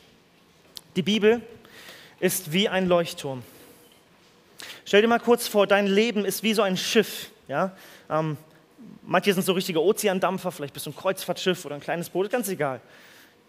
Die 0.95 1.01
Bibel 1.01 1.41
ist 2.19 2.51
wie 2.51 2.69
ein 2.69 2.87
Leuchtturm. 2.87 3.43
Stell 4.87 5.01
dir 5.01 5.09
mal 5.09 5.19
kurz 5.19 5.49
vor, 5.49 5.67
dein 5.67 5.85
Leben 5.85 6.23
ist 6.23 6.43
wie 6.43 6.53
so 6.53 6.61
ein 6.61 6.77
Schiff. 6.77 7.29
Ja? 7.49 7.75
Ähm, 8.09 8.37
manche 9.03 9.33
sind 9.33 9.43
so 9.43 9.51
richtige 9.51 9.83
Ozeandampfer, 9.83 10.49
vielleicht 10.49 10.73
bist 10.73 10.85
du 10.85 10.91
ein 10.91 10.95
Kreuzfahrtschiff 10.95 11.65
oder 11.65 11.75
ein 11.75 11.81
kleines 11.81 12.09
Boot, 12.09 12.29
ganz 12.29 12.47
egal. 12.47 12.79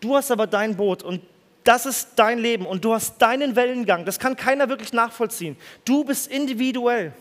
Du 0.01 0.17
hast 0.17 0.33
aber 0.33 0.49
dein 0.49 0.77
Boot 0.77 1.05
und 1.05 1.23
das 1.63 1.87
ist 1.87 2.09
dein 2.17 2.41
Leben 2.41 2.67
und 2.67 2.85
du 2.85 2.93
hast 2.93 3.23
deinen 3.23 3.55
Wellengang. 3.55 4.05
Das 4.05 4.19
kann 4.19 4.35
keiner 4.35 4.69
wirklich 4.69 4.93
nachvollziehen. 4.93 5.57
Du 5.85 6.03
bist 6.03 6.27
individuell. 6.27 7.13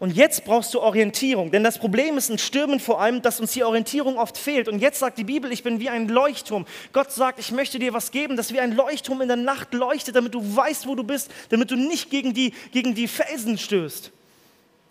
Und 0.00 0.16
jetzt 0.16 0.46
brauchst 0.46 0.72
du 0.72 0.80
Orientierung, 0.80 1.50
denn 1.50 1.62
das 1.62 1.78
Problem 1.78 2.16
ist 2.16 2.30
in 2.30 2.38
Stürmen 2.38 2.80
vor 2.80 3.02
allem, 3.02 3.20
dass 3.20 3.38
uns 3.38 3.52
die 3.52 3.62
Orientierung 3.62 4.18
oft 4.18 4.38
fehlt. 4.38 4.66
Und 4.66 4.78
jetzt 4.78 4.98
sagt 4.98 5.18
die 5.18 5.24
Bibel, 5.24 5.52
ich 5.52 5.62
bin 5.62 5.78
wie 5.78 5.90
ein 5.90 6.08
Leuchtturm. 6.08 6.64
Gott 6.94 7.12
sagt, 7.12 7.38
ich 7.38 7.52
möchte 7.52 7.78
dir 7.78 7.92
was 7.92 8.10
geben, 8.10 8.34
das 8.34 8.50
wie 8.50 8.60
ein 8.60 8.74
Leuchtturm 8.74 9.20
in 9.20 9.28
der 9.28 9.36
Nacht 9.36 9.74
leuchtet, 9.74 10.16
damit 10.16 10.32
du 10.32 10.56
weißt, 10.56 10.86
wo 10.86 10.94
du 10.94 11.04
bist, 11.04 11.30
damit 11.50 11.70
du 11.70 11.76
nicht 11.76 12.08
gegen 12.08 12.32
die, 12.32 12.54
gegen 12.72 12.94
die 12.94 13.08
Felsen 13.08 13.58
stößt. 13.58 14.10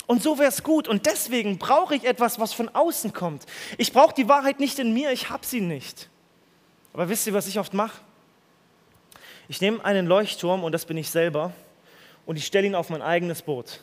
Und 0.06 0.22
so 0.22 0.38
wäre 0.38 0.50
es 0.50 0.62
gut. 0.62 0.88
Und 0.88 1.08
deswegen 1.08 1.58
brauche 1.58 1.96
ich 1.96 2.04
etwas, 2.04 2.39
was 2.39 2.54
von 2.54 2.70
außen 2.70 3.12
kommt. 3.12 3.48
Ich 3.80 3.92
brauche 3.92 4.13
die 4.13 4.30
Wahrheit 4.30 4.60
nicht 4.60 4.78
in 4.78 4.94
mir, 4.94 5.12
ich 5.12 5.32
habe 5.32 5.44
sie 5.44 5.62
nicht. 5.62 6.08
Aber 6.94 7.10
wisst 7.10 7.25
ihr, 7.25 7.34
was 7.34 7.48
ich 7.48 7.58
oft 7.58 7.74
mache? 7.74 8.00
Ich 9.48 9.60
nehme 9.60 9.84
einen 9.84 10.06
Leuchtturm, 10.06 10.63
und 10.63 10.72
das 10.72 10.86
bin 10.86 10.98
ich 10.98 11.10
selber, 11.10 11.51
und 12.28 12.36
ich 12.36 12.46
stelle 12.46 12.68
ihn 12.68 12.75
auf 12.75 12.92
mein 12.92 13.01
eigenes 13.01 13.42
Boot. 13.42 13.82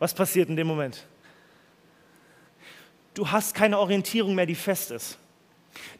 Was 0.00 0.12
passiert 0.14 0.48
in 0.48 0.56
dem 0.56 0.66
Moment? 0.66 1.06
Du 3.14 3.30
hast 3.30 3.54
keine 3.54 3.78
Orientierung 3.78 4.34
mehr, 4.34 4.46
die 4.46 4.54
fest 4.54 4.90
ist. 4.90 5.18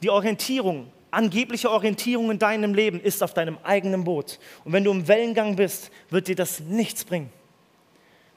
Die 0.02 0.11
Orientierung, 0.11 0.90
angebliche 1.11 1.71
Orientierung 1.71 2.30
in 2.30 2.38
deinem 2.38 2.75
Leben 2.75 2.99
ist 2.99 3.23
auf 3.23 3.35
deinem 3.35 3.59
eigenen 3.62 4.04
Boot. 4.04 4.38
Und 4.64 4.73
wenn 4.73 4.85
du 4.85 4.90
im 4.90 5.07
Wellengang 5.07 5.54
bist, 5.54 5.90
wird 6.09 6.28
dir 6.28 6.35
das 6.35 6.61
nichts 6.61 7.04
bringen. 7.04 7.30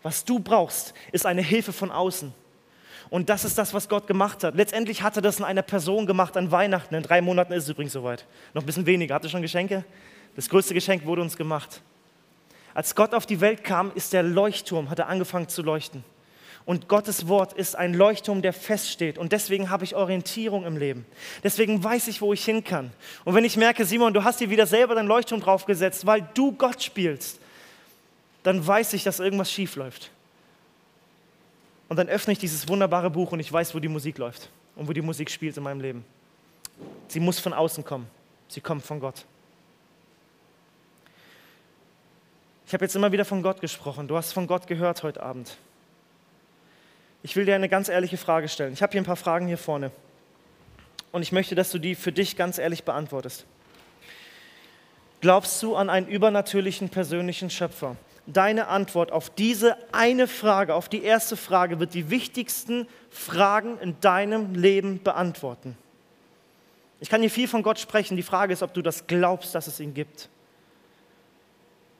Was 0.01 0.25
du 0.25 0.39
brauchst, 0.39 0.93
ist 1.13 1.25
eine 1.25 1.41
Hilfe 1.41 1.71
von 1.71 1.91
außen. 1.91 2.33
Und 3.09 3.29
das 3.29 3.45
ist 3.45 3.57
das, 3.57 3.73
was 3.73 3.87
Gott 3.87 4.05
gemacht 4.05 4.43
hat. 4.43 4.55
Letztendlich 4.55 5.01
hat 5.01 5.15
er 5.15 5.21
das 5.21 5.39
in 5.39 5.45
einer 5.45 5.61
Person 5.61 6.05
gemacht 6.05 6.35
an 6.35 6.51
Weihnachten. 6.51 6.95
In 6.95 7.03
drei 7.03 7.21
Monaten 7.21 7.53
ist 7.53 7.63
es 7.63 7.69
übrigens 7.69 7.93
soweit. 7.93 8.25
Noch 8.53 8.63
ein 8.63 8.65
bisschen 8.65 8.85
weniger. 8.85 9.15
Habt 9.15 9.23
ihr 9.23 9.29
schon 9.29 9.41
Geschenke? 9.41 9.85
Das 10.35 10.49
größte 10.49 10.73
Geschenk 10.73 11.05
wurde 11.05 11.21
uns 11.21 11.37
gemacht. 11.37 11.81
Als 12.73 12.95
Gott 12.95 13.13
auf 13.13 13.25
die 13.25 13.41
Welt 13.41 13.63
kam, 13.63 13.91
ist 13.93 14.13
der 14.13 14.23
Leuchtturm, 14.23 14.89
hat 14.89 14.99
er 14.99 15.07
angefangen 15.07 15.47
zu 15.47 15.61
leuchten. 15.61 16.03
Und 16.65 16.87
Gottes 16.87 17.27
Wort 17.27 17.53
ist 17.53 17.75
ein 17.75 17.93
Leuchtturm, 17.93 18.41
der 18.41 18.53
feststeht. 18.53 19.17
Und 19.17 19.33
deswegen 19.33 19.69
habe 19.69 19.83
ich 19.83 19.95
Orientierung 19.95 20.65
im 20.65 20.77
Leben. 20.77 21.05
Deswegen 21.43 21.83
weiß 21.83 22.07
ich, 22.07 22.21
wo 22.21 22.31
ich 22.31 22.45
hin 22.45 22.63
kann. 22.63 22.91
Und 23.25 23.35
wenn 23.35 23.43
ich 23.43 23.57
merke, 23.57 23.83
Simon, 23.83 24.13
du 24.13 24.23
hast 24.23 24.39
dir 24.39 24.49
wieder 24.49 24.65
selber 24.65 24.95
dein 24.95 25.07
Leuchtturm 25.07 25.41
draufgesetzt, 25.41 26.05
weil 26.05 26.25
du 26.33 26.53
Gott 26.53 26.81
spielst, 26.81 27.39
dann 28.43 28.65
weiß 28.65 28.93
ich, 28.93 29.03
dass 29.03 29.19
irgendwas 29.19 29.51
schief 29.51 29.75
läuft. 29.75 30.09
Und 31.89 31.97
dann 31.97 32.07
öffne 32.07 32.33
ich 32.33 32.39
dieses 32.39 32.67
wunderbare 32.69 33.09
Buch 33.09 33.33
und 33.33 33.39
ich 33.39 33.51
weiß, 33.51 33.75
wo 33.75 33.79
die 33.79 33.89
Musik 33.89 34.17
läuft 34.17 34.49
und 34.75 34.87
wo 34.87 34.93
die 34.93 35.01
Musik 35.01 35.29
spielt 35.29 35.57
in 35.57 35.63
meinem 35.63 35.81
Leben. 35.81 36.05
Sie 37.09 37.19
muss 37.19 37.39
von 37.39 37.53
außen 37.53 37.83
kommen. 37.83 38.07
Sie 38.47 38.61
kommt 38.61 38.83
von 38.85 38.99
Gott. 38.99 39.25
Ich 42.73 42.75
habe 42.75 42.85
jetzt 42.85 42.95
immer 42.95 43.11
wieder 43.11 43.23
von 43.23 43.43
Gott 43.43 43.61
gesprochen. 43.61 44.07
Du 44.07 44.17
hast 44.17 44.33
von 44.33 44.47
Gott 44.47 44.65
gehört 44.65 45.03
heute 45.03 45.21
Abend. 45.21 45.57
Ich 47.21 47.35
will 47.35 47.45
dir 47.45 47.53
eine 47.53 47.69
ganz 47.69 47.87
ehrliche 47.87 48.17
Frage 48.17 48.49
stellen. 48.49 48.73
Ich 48.73 48.81
habe 48.81 48.93
hier 48.93 48.99
ein 48.99 49.05
paar 49.05 49.15
Fragen 49.15 49.45
hier 49.45 49.59
vorne. 49.59 49.91
Und 51.11 51.21
ich 51.21 51.31
möchte, 51.31 51.53
dass 51.53 51.69
du 51.69 51.77
die 51.77 51.93
für 51.93 52.11
dich 52.11 52.35
ganz 52.35 52.57
ehrlich 52.57 52.83
beantwortest. 52.83 53.45
Glaubst 55.21 55.61
du 55.61 55.75
an 55.75 55.91
einen 55.91 56.07
übernatürlichen 56.07 56.89
persönlichen 56.89 57.51
Schöpfer? 57.51 57.95
Deine 58.25 58.69
Antwort 58.69 59.11
auf 59.11 59.29
diese 59.29 59.77
eine 59.91 60.25
Frage, 60.27 60.73
auf 60.73 60.89
die 60.89 61.03
erste 61.03 61.37
Frage, 61.37 61.79
wird 61.79 61.93
die 61.93 62.09
wichtigsten 62.09 62.87
Fragen 63.11 63.77
in 63.81 63.99
deinem 63.99 64.55
Leben 64.55 65.03
beantworten. 65.03 65.77
Ich 66.99 67.11
kann 67.11 67.21
hier 67.21 67.29
viel 67.29 67.47
von 67.47 67.61
Gott 67.61 67.77
sprechen. 67.77 68.17
Die 68.17 68.23
Frage 68.23 68.51
ist, 68.51 68.63
ob 68.63 68.73
du 68.73 68.81
das 68.81 69.05
glaubst, 69.05 69.53
dass 69.53 69.67
es 69.67 69.79
ihn 69.79 69.93
gibt. 69.93 70.27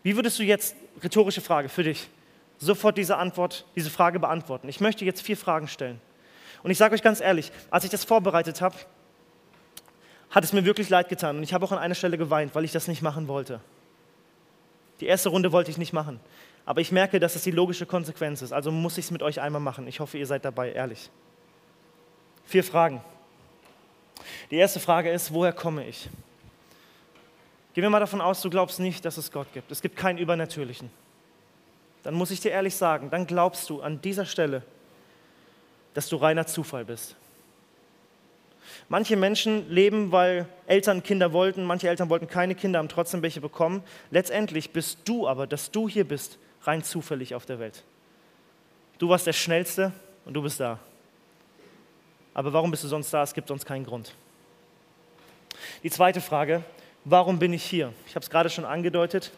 Wie 0.03 0.15
würdest 0.15 0.37
du 0.37 0.43
jetzt, 0.43 0.75
rhetorische 1.01 1.41
Frage 1.41 1.69
für 1.69 1.83
dich, 1.83 2.09
sofort 2.59 2.97
diese 2.97 3.17
Antwort, 3.17 3.65
diese 3.75 3.89
Frage 3.89 4.19
beantworten? 4.19 4.69
Ich 4.69 4.79
möchte 4.79 5.05
jetzt 5.05 5.21
vier 5.21 5.37
Fragen 5.37 5.67
stellen. 5.67 5.99
Und 6.61 6.71
ich 6.71 6.77
sage 6.77 6.93
euch 6.93 7.01
ganz 7.01 7.19
ehrlich, 7.21 7.51
als 7.69 7.83
ich 7.83 7.89
das 7.89 8.03
vorbereitet 8.03 8.61
habe, 8.61 8.75
hat 10.29 10.43
es 10.43 10.53
mir 10.53 10.65
wirklich 10.65 10.89
leid 10.89 11.09
getan. 11.09 11.37
Und 11.37 11.43
ich 11.43 11.53
habe 11.53 11.65
auch 11.65 11.71
an 11.71 11.77
einer 11.77 11.95
Stelle 11.95 12.17
geweint, 12.17 12.55
weil 12.55 12.65
ich 12.65 12.71
das 12.71 12.87
nicht 12.87 13.01
machen 13.01 13.27
wollte. 13.27 13.59
Die 14.99 15.05
erste 15.05 15.29
Runde 15.29 15.51
wollte 15.51 15.71
ich 15.71 15.77
nicht 15.77 15.93
machen. 15.93 16.19
Aber 16.65 16.81
ich 16.81 16.91
merke, 16.91 17.19
dass 17.19 17.35
es 17.35 17.43
die 17.43 17.51
logische 17.51 17.85
Konsequenz 17.85 18.41
ist. 18.41 18.53
Also 18.53 18.71
muss 18.71 18.97
ich 18.97 19.05
es 19.05 19.11
mit 19.11 19.21
euch 19.21 19.41
einmal 19.41 19.61
machen. 19.61 19.87
Ich 19.87 19.99
hoffe, 19.99 20.17
ihr 20.17 20.25
seid 20.25 20.45
dabei, 20.45 20.71
ehrlich. 20.71 21.09
Vier 22.45 22.63
Fragen. 22.63 23.01
Die 24.49 24.55
erste 24.55 24.79
Frage 24.79 25.11
ist, 25.11 25.33
woher 25.33 25.53
komme 25.53 25.85
ich? 25.85 26.09
Gehen 27.73 27.81
wir 27.81 27.89
mal 27.89 27.99
davon 27.99 28.21
aus, 28.21 28.41
du 28.41 28.49
glaubst 28.49 28.79
nicht, 28.79 29.03
dass 29.03 29.17
es 29.17 29.31
Gott 29.31 29.47
gibt. 29.53 29.71
Es 29.71 29.81
gibt 29.81 29.95
keinen 29.95 30.19
Übernatürlichen. 30.19 30.91
Dann 32.03 32.13
muss 32.13 32.31
ich 32.31 32.39
dir 32.39 32.51
ehrlich 32.51 32.75
sagen, 32.75 33.09
dann 33.09 33.25
glaubst 33.25 33.69
du 33.69 33.81
an 33.81 34.01
dieser 34.01 34.25
Stelle, 34.25 34.61
dass 35.93 36.09
du 36.09 36.17
reiner 36.17 36.45
Zufall 36.45 36.85
bist. 36.85 37.15
Manche 38.89 39.15
Menschen 39.15 39.69
leben, 39.69 40.11
weil 40.11 40.47
Eltern 40.67 41.03
Kinder 41.03 41.33
wollten, 41.33 41.63
manche 41.63 41.89
Eltern 41.89 42.09
wollten 42.09 42.27
keine 42.27 42.55
Kinder, 42.55 42.79
haben 42.79 42.89
trotzdem 42.89 43.21
welche 43.21 43.41
bekommen. 43.41 43.83
Letztendlich 44.11 44.71
bist 44.71 44.99
du 45.05 45.27
aber, 45.27 45.47
dass 45.47 45.71
du 45.71 45.87
hier 45.87 46.07
bist, 46.07 46.37
rein 46.63 46.83
zufällig 46.83 47.35
auf 47.35 47.45
der 47.45 47.59
Welt. 47.59 47.83
Du 48.99 49.09
warst 49.09 49.27
der 49.27 49.33
Schnellste 49.33 49.91
und 50.25 50.33
du 50.33 50.41
bist 50.41 50.59
da. 50.59 50.79
Aber 52.33 52.53
warum 52.53 52.71
bist 52.71 52.83
du 52.83 52.87
sonst 52.87 53.13
da? 53.13 53.23
Es 53.23 53.33
gibt 53.33 53.47
sonst 53.47 53.65
keinen 53.65 53.85
Grund. 53.85 54.13
Die 55.83 55.89
zweite 55.89 56.21
Frage, 56.21 56.63
warum 57.05 57.39
bin 57.39 57.53
ich 57.53 57.63
hier? 57.63 57.93
Ich 58.07 58.15
habe 58.15 58.23
es 58.23 58.29
gerade 58.29 58.49
schon 58.49 58.65
angedeutet. 58.65 59.31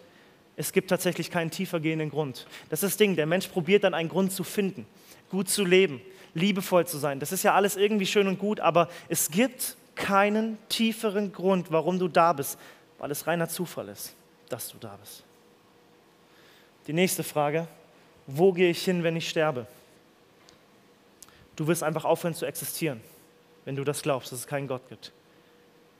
Es 0.57 0.71
gibt 0.71 0.89
tatsächlich 0.89 1.31
keinen 1.31 1.51
tiefer 1.51 1.79
gehenden 1.79 2.09
Grund. 2.09 2.47
Das 2.69 2.83
ist 2.83 2.93
das 2.93 2.97
Ding, 2.97 3.15
der 3.15 3.25
Mensch 3.25 3.47
probiert 3.47 3.83
dann 3.83 3.93
einen 3.93 4.09
Grund 4.09 4.31
zu 4.31 4.43
finden, 4.43 4.85
gut 5.29 5.49
zu 5.49 5.65
leben, 5.65 6.01
liebevoll 6.33 6.87
zu 6.87 6.97
sein. 6.97 7.19
Das 7.19 7.31
ist 7.31 7.43
ja 7.43 7.53
alles 7.53 7.75
irgendwie 7.75 8.05
schön 8.05 8.27
und 8.27 8.39
gut, 8.39 8.59
aber 8.59 8.89
es 9.09 9.29
gibt 9.29 9.75
keinen 9.95 10.57
tieferen 10.69 11.33
Grund, 11.33 11.71
warum 11.71 11.99
du 11.99 12.07
da 12.07 12.33
bist, 12.33 12.57
weil 12.99 13.11
es 13.11 13.27
reiner 13.27 13.49
Zufall 13.49 13.89
ist, 13.89 14.13
dass 14.49 14.69
du 14.69 14.77
da 14.77 14.97
bist. 15.01 15.23
Die 16.87 16.93
nächste 16.93 17.23
Frage, 17.23 17.67
wo 18.27 18.53
gehe 18.53 18.69
ich 18.69 18.83
hin, 18.83 19.03
wenn 19.03 19.15
ich 19.15 19.29
sterbe? 19.29 19.67
Du 21.55 21.67
wirst 21.67 21.83
einfach 21.83 22.05
aufhören 22.05 22.35
zu 22.35 22.45
existieren, 22.45 23.01
wenn 23.63 23.75
du 23.75 23.83
das 23.83 24.01
glaubst, 24.01 24.31
dass 24.31 24.39
es 24.39 24.47
keinen 24.47 24.67
Gott 24.67 24.87
gibt. 24.89 25.11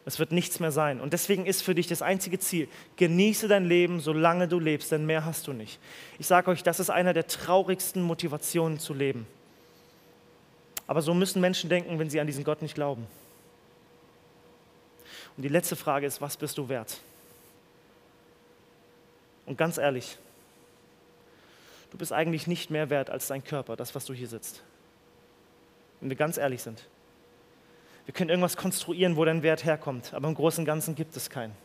Es 0.05 0.19
wird 0.19 0.31
nichts 0.31 0.59
mehr 0.59 0.71
sein. 0.71 1.01
Und 1.01 1.13
deswegen 1.13 1.47
ist 1.47 1.63
für 1.63 1.73
dich 1.73 1.87
das 1.87 2.03
einzige 2.03 2.37
Ziel, 2.37 2.67
genieße 2.95 3.47
dein 3.47 3.65
Leben, 3.65 3.99
solange 3.99 4.47
du 4.47 4.59
lebst, 4.59 4.91
denn 4.91 5.05
mehr 5.05 5.25
hast 5.25 5.47
du 5.47 5.53
nicht. 5.53 5.79
Ich 6.19 6.27
sage 6.27 6.51
euch, 6.51 6.61
das 6.61 6.79
ist 6.79 6.91
einer 6.91 7.13
der 7.13 7.25
traurigsten 7.25 8.03
Motivationen 8.03 8.79
zu 8.79 8.93
leben. 8.93 9.25
Aber 10.85 11.01
so 11.01 11.15
müssen 11.15 11.41
Menschen 11.41 11.69
denken, 11.69 11.97
wenn 11.97 12.11
sie 12.11 12.19
an 12.19 12.27
diesen 12.27 12.43
Gott 12.43 12.61
nicht 12.61 12.75
glauben. 12.75 13.07
Und 15.35 15.41
die 15.43 15.49
letzte 15.49 15.75
Frage 15.75 16.05
ist, 16.05 16.21
was 16.21 16.37
bist 16.37 16.57
du 16.59 16.69
wert? 16.69 16.99
Und 19.47 19.57
ganz 19.57 19.79
ehrlich, 19.79 20.17
du 21.91 21.97
bist 21.97 22.13
eigentlich 22.13 22.45
nicht 22.45 22.69
mehr 22.69 22.91
wert 22.91 23.09
als 23.09 23.27
dein 23.27 23.43
Körper, 23.43 23.75
das, 23.75 23.95
was 23.95 24.05
du 24.05 24.13
hier 24.13 24.27
sitzt. 24.27 24.61
Wenn 25.99 26.09
wir 26.09 26.17
ganz 26.17 26.37
ehrlich 26.37 26.61
sind. 26.61 26.85
Wir 28.05 28.13
können 28.13 28.29
irgendwas 28.29 28.55
konstruieren, 28.55 29.15
wo 29.15 29.25
dein 29.25 29.43
Wert 29.43 29.65
herkommt, 29.65 30.13
aber 30.13 30.27
im 30.27 30.35
Großen 30.35 30.61
und 30.61 30.65
Ganzen 30.65 30.95
gibt 30.95 31.15
es 31.17 31.29
keinen. 31.29 31.55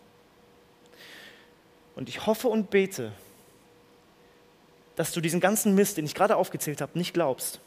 Und 1.94 2.08
ich 2.08 2.26
hoffe 2.26 2.48
und 2.48 2.70
bete, 2.70 3.12
dass 4.96 5.12
du 5.12 5.20
diesen 5.20 5.40
ganzen 5.40 5.74
Mist, 5.74 5.96
den 5.96 6.04
ich 6.04 6.14
gerade 6.14 6.36
aufgezählt 6.36 6.80
habe, 6.80 6.98
nicht 6.98 7.12
glaubst. 7.12 7.60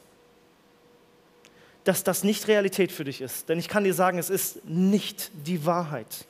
Dass 1.83 2.03
das 2.03 2.23
nicht 2.23 2.47
Realität 2.47 2.91
für 2.91 3.03
dich 3.03 3.21
ist. 3.21 3.49
Denn 3.49 3.59
ich 3.59 3.67
kann 3.67 3.83
dir 3.83 3.93
sagen, 3.93 4.17
es 4.17 4.29
ist 4.29 4.65
nicht 4.65 5.31
die 5.45 5.65
Wahrheit. 5.65 6.25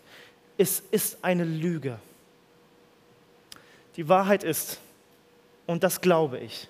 Es 0.58 0.82
ist 0.92 1.20
eine 1.22 1.44
Lüge. 1.44 2.00
Die 3.96 4.10
Wahrheit 4.10 4.44
ist, 4.44 4.80
und 5.66 5.84
das 5.84 6.02
glaube 6.02 6.40
ich, 6.40 6.68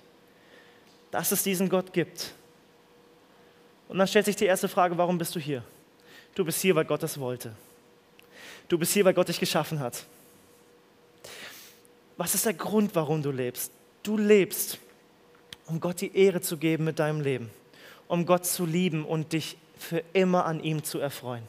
dass 1.12 1.32
es 1.32 1.44
diesen 1.44 1.70
Gott 1.70 1.94
gibt 1.94 2.34
und 3.88 3.98
dann 3.98 4.08
stellt 4.08 4.26
sich 4.26 4.36
die 4.36 4.46
erste 4.46 4.68
Frage, 4.68 4.98
warum 4.98 5.18
bist 5.18 5.36
du 5.36 5.40
hier? 5.40 5.64
Du 6.36 6.44
bist 6.46 6.62
hier, 6.62 6.76
weil 6.76 6.86
Gott 6.86 7.04
es 7.04 7.20
wollte. 7.20 7.54
Du 8.68 8.78
bist 8.78 8.94
hier, 8.94 9.06
weil 9.06 9.14
Gott 9.14 9.28
dich 9.28 9.40
geschaffen 9.40 9.80
hat. 9.80 10.06
Was 12.18 12.36
ist 12.36 12.46
der 12.46 12.54
Grund, 12.54 12.96
warum 12.96 13.22
du 13.22 13.32
lebst? 13.32 13.72
Du 14.04 14.18
lebst, 14.18 14.80
um 15.66 15.80
Gott 15.80 16.02
die 16.02 16.16
Ehre 16.16 16.42
zu 16.42 16.58
geben 16.58 16.84
mit 16.84 17.00
deinem 17.00 17.22
Leben, 17.22 17.50
um 18.08 18.26
Gott 18.26 18.46
zu 18.46 18.66
lieben 18.66 19.06
und 19.06 19.34
dich 19.34 19.58
für 19.78 20.04
immer 20.14 20.46
an 20.46 20.64
ihm 20.64 20.84
zu 20.84 21.00
erfreuen. 21.00 21.44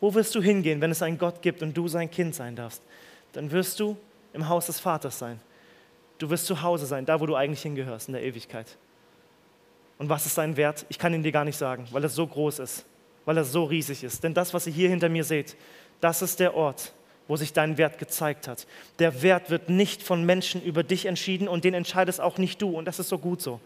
Wo 0.00 0.14
wirst 0.14 0.34
du 0.34 0.42
hingehen, 0.42 0.80
wenn 0.80 0.90
es 0.90 1.02
einen 1.02 1.18
Gott 1.18 1.40
gibt 1.40 1.62
und 1.62 1.76
du 1.76 1.88
sein 1.88 2.10
Kind 2.10 2.34
sein 2.34 2.56
darfst? 2.56 2.82
Dann 3.32 3.50
wirst 3.50 3.80
du 3.80 3.96
im 4.32 4.48
Haus 4.48 4.66
des 4.66 4.80
Vaters 4.80 5.18
sein. 5.18 5.40
Du 6.18 6.30
wirst 6.30 6.46
zu 6.46 6.62
Hause 6.62 6.86
sein, 6.86 7.06
da 7.06 7.20
wo 7.20 7.26
du 7.26 7.34
eigentlich 7.34 7.62
hingehörst 7.62 8.08
in 8.08 8.14
der 8.14 8.22
Ewigkeit. 8.22 8.76
Und 9.98 10.08
was 10.08 10.26
ist 10.26 10.34
sein 10.34 10.56
Wert? 10.56 10.86
Ich 10.88 10.98
kann 10.98 11.14
ihn 11.14 11.22
dir 11.22 11.32
gar 11.32 11.44
nicht 11.44 11.56
sagen, 11.56 11.86
weil 11.92 12.02
er 12.02 12.08
so 12.08 12.26
groß 12.26 12.58
ist, 12.58 12.84
weil 13.24 13.36
er 13.36 13.44
so 13.44 13.64
riesig 13.64 14.02
ist. 14.04 14.24
Denn 14.24 14.34
das, 14.34 14.52
was 14.52 14.66
ihr 14.66 14.72
hier 14.72 14.88
hinter 14.88 15.08
mir 15.08 15.24
seht, 15.24 15.56
das 16.00 16.22
ist 16.22 16.40
der 16.40 16.54
Ort, 16.54 16.92
wo 17.28 17.36
sich 17.36 17.52
dein 17.52 17.78
Wert 17.78 17.98
gezeigt 17.98 18.48
hat. 18.48 18.66
Der 18.98 19.22
Wert 19.22 19.50
wird 19.50 19.68
nicht 19.68 20.02
von 20.02 20.24
Menschen 20.24 20.62
über 20.62 20.82
dich 20.82 21.06
entschieden 21.06 21.48
und 21.48 21.64
den 21.64 21.74
entscheidest 21.74 22.20
auch 22.20 22.38
nicht 22.38 22.60
du. 22.60 22.76
Und 22.76 22.86
das 22.86 22.98
ist 22.98 23.08
so 23.08 23.18
gut 23.18 23.40
so. 23.40 23.60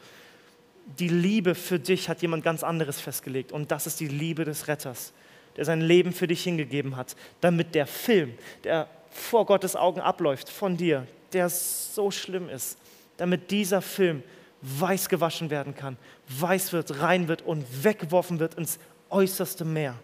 Die 0.99 1.09
Liebe 1.09 1.55
für 1.55 1.79
dich 1.79 2.09
hat 2.09 2.23
jemand 2.23 2.45
ganz 2.45 2.63
anderes 2.63 3.01
festgelegt. 3.01 3.53
Und 3.53 3.71
das 3.71 3.87
ist 3.87 4.01
die 4.01 4.09
Liebe 4.09 4.45
des 4.45 4.69
Retters, 4.69 5.13
der 5.57 5.65
sein 5.65 5.81
Leben 5.81 6.13
für 6.13 6.27
dich 6.27 6.45
hingegeben 6.45 6.97
hat, 6.97 7.17
damit 7.41 7.75
der 7.75 7.87
Film, 7.87 8.35
der 8.65 8.89
vor 9.11 9.47
Gottes 9.47 9.77
Augen 9.77 10.01
abläuft, 10.01 10.49
von 10.49 10.77
dir, 10.77 11.07
der 11.33 11.49
so 11.51 12.11
schlimm 12.11 12.49
ist, 12.49 12.79
damit 13.17 13.51
dieser 13.51 13.83
Film 13.83 14.23
weiß 14.63 15.09
gewaschen 15.09 15.51
werden 15.51 15.75
kann, 15.75 15.97
weiß 16.29 16.73
wird, 16.73 17.01
rein 17.01 17.29
wird 17.29 17.43
und 17.43 17.65
weggeworfen 17.85 18.39
wird 18.41 18.55
ins 18.55 18.79
äußerste 19.11 19.65
Meer. 19.65 19.95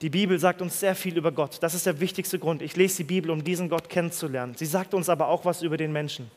Die 0.00 0.10
Bibel 0.10 0.36
sagt 0.38 0.60
uns 0.60 0.80
sehr 0.80 0.96
viel 0.96 1.16
über 1.16 1.30
Gott. 1.30 1.58
Das 1.60 1.74
ist 1.74 1.86
der 1.86 2.00
wichtigste 2.00 2.38
Grund. 2.38 2.60
Ich 2.60 2.74
lese 2.74 2.98
die 2.98 3.04
Bibel, 3.04 3.30
um 3.30 3.44
diesen 3.44 3.68
Gott 3.68 3.88
kennenzulernen. 3.88 4.54
Sie 4.56 4.66
sagt 4.66 4.94
uns 4.94 5.08
aber 5.08 5.28
auch 5.28 5.44
was 5.44 5.62
über 5.62 5.76
den 5.76 5.92
Menschen. 5.92 6.28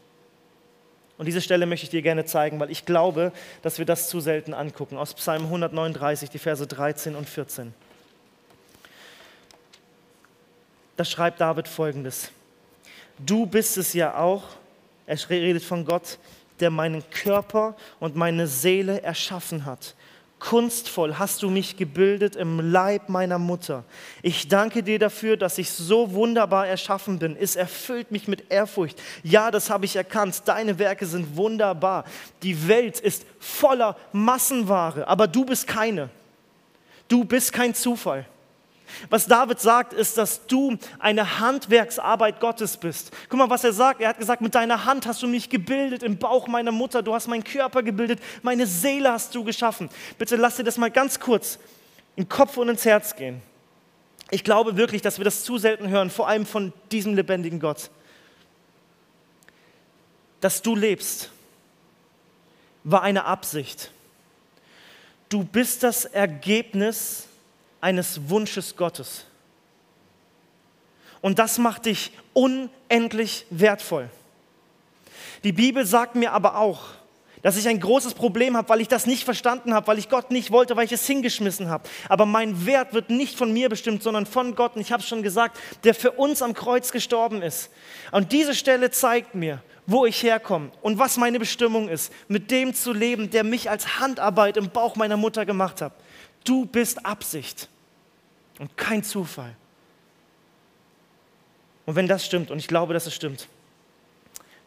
Und 1.17 1.25
diese 1.25 1.41
Stelle 1.41 1.65
möchte 1.65 1.85
ich 1.85 1.89
dir 1.89 2.03
gerne 2.03 2.25
zeigen, 2.25 2.59
weil 2.59 2.69
ich 2.69 2.85
glaube, 2.85 3.31
dass 3.63 3.79
wir 3.79 3.85
das 3.85 4.09
zu 4.09 4.19
selten 4.19 4.53
angucken. 4.53 4.97
Aus 4.97 5.15
Psalm 5.15 5.43
139, 5.45 6.29
die 6.29 6.37
Verse 6.37 6.67
13 6.67 7.15
und 7.15 7.27
14. 7.27 7.73
Da 10.97 11.03
schreibt 11.03 11.41
David 11.41 11.67
folgendes. 11.67 12.31
Du 13.17 13.45
bist 13.45 13.77
es 13.77 13.93
ja 13.93 14.17
auch, 14.17 14.43
er 15.05 15.17
redet 15.29 15.63
von 15.63 15.85
Gott, 15.85 16.17
der 16.59 16.69
meinen 16.69 17.03
Körper 17.09 17.75
und 17.99 18.15
meine 18.15 18.47
Seele 18.47 19.01
erschaffen 19.01 19.65
hat. 19.65 19.95
Kunstvoll 20.39 21.17
hast 21.17 21.41
du 21.43 21.49
mich 21.49 21.77
gebildet 21.77 22.35
im 22.35 22.59
Leib 22.71 23.09
meiner 23.09 23.39
Mutter. 23.39 23.83
Ich 24.21 24.47
danke 24.47 24.83
dir 24.83 24.99
dafür, 24.99 25.37
dass 25.37 25.57
ich 25.57 25.71
so 25.71 26.13
wunderbar 26.13 26.67
erschaffen 26.67 27.19
bin. 27.19 27.35
Es 27.35 27.55
erfüllt 27.55 28.11
mich 28.11 28.27
mit 28.27 28.51
Ehrfurcht. 28.51 29.01
Ja, 29.23 29.49
das 29.49 29.69
habe 29.69 29.85
ich 29.85 29.95
erkannt. 29.95 30.43
Deine 30.45 30.77
Werke 30.77 31.05
sind 31.05 31.35
wunderbar. 31.35 32.03
Die 32.43 32.67
Welt 32.67 32.99
ist 32.99 33.25
voller 33.39 33.97
Massenware, 34.11 35.07
aber 35.07 35.27
du 35.27 35.45
bist 35.45 35.67
keine. 35.67 36.09
Du 37.07 37.23
bist 37.23 37.53
kein 37.53 37.73
Zufall. 37.73 38.25
Was 39.09 39.27
David 39.27 39.59
sagt, 39.59 39.93
ist, 39.93 40.17
dass 40.17 40.45
du 40.47 40.77
eine 40.99 41.39
Handwerksarbeit 41.39 42.39
Gottes 42.39 42.77
bist. 42.77 43.11
Guck 43.29 43.39
mal, 43.39 43.49
was 43.49 43.63
er 43.63 43.73
sagt. 43.73 44.01
Er 44.01 44.09
hat 44.09 44.19
gesagt, 44.19 44.41
mit 44.41 44.55
deiner 44.55 44.85
Hand 44.85 45.05
hast 45.05 45.21
du 45.21 45.27
mich 45.27 45.49
gebildet 45.49 46.03
im 46.03 46.17
Bauch 46.17 46.47
meiner 46.47 46.71
Mutter. 46.71 47.01
Du 47.01 47.13
hast 47.13 47.27
meinen 47.27 47.43
Körper 47.43 47.83
gebildet. 47.83 48.19
Meine 48.41 48.67
Seele 48.67 49.11
hast 49.11 49.35
du 49.35 49.43
geschaffen. 49.43 49.89
Bitte 50.17 50.35
lass 50.35 50.57
dir 50.57 50.63
das 50.63 50.77
mal 50.77 50.91
ganz 50.91 51.19
kurz 51.19 51.59
in 52.15 52.29
Kopf 52.29 52.57
und 52.57 52.69
ins 52.69 52.85
Herz 52.85 53.15
gehen. 53.15 53.41
Ich 54.31 54.43
glaube 54.43 54.77
wirklich, 54.77 55.01
dass 55.01 55.17
wir 55.17 55.25
das 55.25 55.43
zu 55.43 55.57
selten 55.57 55.89
hören, 55.89 56.09
vor 56.09 56.27
allem 56.27 56.45
von 56.45 56.73
diesem 56.91 57.15
lebendigen 57.15 57.59
Gott. 57.59 57.89
Dass 60.41 60.61
du 60.61 60.75
lebst, 60.75 61.31
war 62.83 63.01
eine 63.01 63.25
Absicht. 63.25 63.91
Du 65.29 65.43
bist 65.43 65.83
das 65.83 66.05
Ergebnis 66.05 67.27
eines 67.81 68.29
Wunsches 68.29 68.75
Gottes. 68.75 69.25
Und 71.21 71.39
das 71.39 71.57
macht 71.57 71.85
dich 71.85 72.11
unendlich 72.33 73.45
wertvoll. 73.49 74.09
Die 75.43 75.51
Bibel 75.51 75.85
sagt 75.85 76.15
mir 76.15 76.33
aber 76.33 76.57
auch, 76.57 76.81
dass 77.45 77.57
ich 77.57 77.67
ein 77.67 77.79
großes 77.79 78.15
Problem 78.15 78.57
habe, 78.57 78.69
weil 78.69 78.81
ich 78.81 78.87
das 78.87 79.05
nicht 79.05 79.23
verstanden 79.23 79.75
habe, 79.75 79.85
weil 79.85 79.99
ich 79.99 80.09
Gott 80.09 80.31
nicht 80.31 80.49
wollte, 80.49 80.75
weil 80.75 80.85
ich 80.85 80.91
es 80.91 81.05
hingeschmissen 81.05 81.69
habe. 81.69 81.87
Aber 82.09 82.25
mein 82.25 82.65
Wert 82.65 82.93
wird 82.93 83.11
nicht 83.11 83.37
von 83.37 83.53
mir 83.53 83.69
bestimmt, 83.69 84.01
sondern 84.01 84.25
von 84.25 84.55
Gott. 84.55 84.75
Und 84.75 84.81
ich 84.81 84.91
habe 84.91 85.03
es 85.03 85.07
schon 85.07 85.21
gesagt, 85.21 85.59
der 85.83 85.93
für 85.93 86.13
uns 86.13 86.41
am 86.41 86.55
Kreuz 86.55 86.91
gestorben 86.91 87.43
ist. 87.43 87.69
Und 88.11 88.31
diese 88.31 88.55
Stelle 88.55 88.89
zeigt 88.89 89.35
mir, 89.35 89.61
wo 89.85 90.07
ich 90.07 90.23
herkomme 90.23 90.71
und 90.81 90.97
was 90.97 91.17
meine 91.17 91.37
Bestimmung 91.37 91.87
ist, 91.87 92.11
mit 92.27 92.49
dem 92.49 92.73
zu 92.73 92.91
leben, 92.93 93.29
der 93.29 93.43
mich 93.43 93.69
als 93.69 93.99
Handarbeit 93.99 94.57
im 94.57 94.71
Bauch 94.71 94.95
meiner 94.95 95.17
Mutter 95.17 95.45
gemacht 95.45 95.81
hat. 95.81 95.93
Du 96.45 96.65
bist 96.65 97.05
Absicht 97.05 97.67
und 98.59 98.77
kein 98.77 99.03
Zufall. 99.03 99.55
Und 101.85 101.95
wenn 101.95 102.07
das 102.07 102.25
stimmt, 102.25 102.49
und 102.51 102.59
ich 102.59 102.67
glaube, 102.67 102.93
dass 102.93 103.05
es 103.05 103.13
stimmt, 103.13 103.49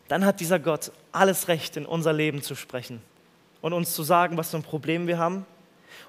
dann 0.08 0.24
hat 0.24 0.40
dieser 0.40 0.58
Gott 0.58 0.92
alles 1.12 1.48
Recht, 1.48 1.76
in 1.76 1.86
unser 1.86 2.12
Leben 2.12 2.42
zu 2.42 2.54
sprechen 2.54 3.00
und 3.60 3.72
uns 3.72 3.94
zu 3.94 4.02
sagen, 4.02 4.36
was 4.36 4.50
für 4.50 4.56
ein 4.56 4.62
Problem 4.62 5.06
wir 5.06 5.18
haben, 5.18 5.46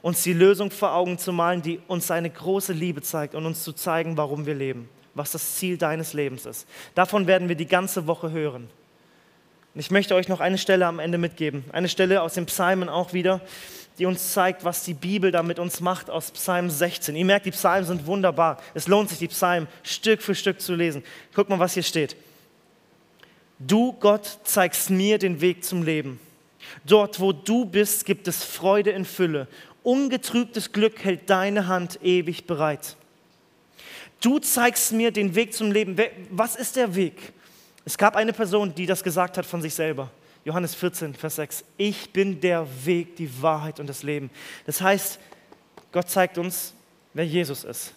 uns 0.02 0.24
die 0.24 0.34
Lösung 0.34 0.72
vor 0.72 0.94
Augen 0.94 1.18
zu 1.18 1.34
malen, 1.34 1.62
die 1.62 1.80
uns 1.88 2.08
seine 2.08 2.30
große 2.30 2.74
Liebe 2.74 3.02
zeigt 3.02 3.36
und 3.36 3.46
uns 3.46 3.64
zu 3.64 3.74
zeigen, 3.74 4.18
warum 4.18 4.46
wir 4.46 4.56
leben, 4.56 4.90
was 5.14 5.32
das 5.32 5.56
Ziel 5.56 5.78
deines 5.78 6.14
Lebens 6.14 6.46
ist. 6.46 6.68
Davon 6.96 7.28
werden 7.28 7.50
wir 7.50 7.56
die 7.56 7.66
ganze 7.66 8.08
Woche 8.08 8.32
hören. 8.32 8.70
Und 9.74 9.80
ich 9.80 9.92
möchte 9.92 10.16
euch 10.16 10.28
noch 10.28 10.40
eine 10.40 10.58
Stelle 10.58 10.86
am 10.88 11.00
Ende 11.00 11.18
mitgeben, 11.18 11.64
eine 11.72 11.90
Stelle 11.90 12.22
aus 12.22 12.34
den 12.34 12.46
Psalmen 12.46 12.90
auch 12.90 13.14
wieder, 13.14 13.42
die 14.00 14.06
uns 14.06 14.32
zeigt, 14.32 14.64
was 14.64 14.84
die 14.86 14.94
Bibel 14.94 15.30
da 15.30 15.44
mit 15.44 15.60
uns 15.60 15.82
macht 15.82 16.10
aus 16.10 16.32
Psalm 16.32 16.70
16. 16.70 17.16
Ihr 17.16 17.26
merkt, 17.26 17.46
die 17.46 17.52
Psalmen 17.52 17.86
sind 17.86 18.06
wunderbar. 18.08 18.58
Es 18.74 18.88
lohnt 18.88 19.10
sich, 19.10 19.20
die 19.20 19.28
Psalmen 19.28 19.68
Stück 19.84 20.22
für 20.22 20.34
Stück 20.34 20.62
zu 20.62 20.74
lesen. 20.74 21.04
Guck 21.36 21.50
mal, 21.50 21.60
was 21.60 21.74
hier 21.74 21.84
steht. 21.84 22.16
Du, 23.60 23.92
Gott, 23.92 24.40
zeigst 24.46 24.90
mir 24.90 25.18
den 25.18 25.42
Weg 25.42 25.66
zum 25.66 25.84
Leben. 25.84 26.20
Dort, 26.86 27.20
wo 27.20 27.34
du 27.34 27.66
bist, 27.66 28.06
gibt 28.06 28.28
es 28.30 28.44
Freude 28.44 28.92
in 28.92 29.04
Fülle. 29.04 29.48
Ungetrübtes 29.84 30.72
Glück 30.72 31.04
hält 31.04 31.30
deine 31.30 31.68
Hand 31.68 32.00
ewig 32.02 32.48
bereit. 32.48 32.96
Du 34.22 34.40
zeigst 34.40 34.94
mir 34.94 35.12
den 35.12 35.36
Weg 35.36 35.54
zum 35.54 35.72
Leben. 35.72 35.98
Was 36.30 36.56
ist 36.56 36.78
der 36.78 36.96
Weg? 36.96 37.34
Es 37.84 37.98
gab 37.98 38.16
eine 38.16 38.32
Person, 38.32 38.74
die 38.74 38.86
das 38.86 39.04
gesagt 39.04 39.38
hat 39.38 39.46
von 39.46 39.62
sich 39.62 39.74
selber. 39.74 40.10
Johannes 40.46 40.76
14, 40.76 41.14
Vers 41.14 41.36
6. 41.36 41.64
Ich 41.78 42.12
bin 42.12 42.40
der 42.40 42.68
Weg, 42.86 43.16
die 43.16 43.42
Wahrheit 43.42 43.80
und 43.80 43.88
das 43.88 44.04
Leben. 44.04 44.30
Das 44.66 44.82
heißt, 44.82 45.20
Gott 45.92 46.10
zeigt 46.10 46.38
uns, 46.38 46.74
wer 47.14 47.26
Jesus 47.26 47.64
ist. 47.64 47.94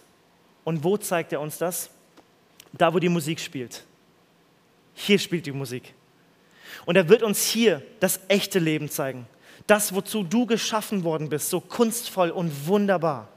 Und 0.63 0.83
wo 0.83 0.97
zeigt 0.97 1.33
er 1.33 1.41
uns 1.41 1.57
das? 1.57 1.89
Da, 2.71 2.93
wo 2.93 2.99
die 2.99 3.09
Musik 3.09 3.39
spielt. 3.39 3.83
Hier 4.93 5.19
spielt 5.19 5.45
die 5.45 5.51
Musik. 5.51 5.93
Und 6.85 6.95
er 6.95 7.07
wird 7.09 7.23
uns 7.23 7.45
hier 7.45 7.81
das 7.99 8.19
echte 8.27 8.59
Leben 8.59 8.89
zeigen. 8.89 9.27
Das, 9.67 9.93
wozu 9.93 10.23
du 10.23 10.45
geschaffen 10.45 11.03
worden 11.03 11.29
bist, 11.29 11.49
so 11.49 11.61
kunstvoll 11.61 12.29
und 12.29 12.67
wunderbar. 12.67 13.29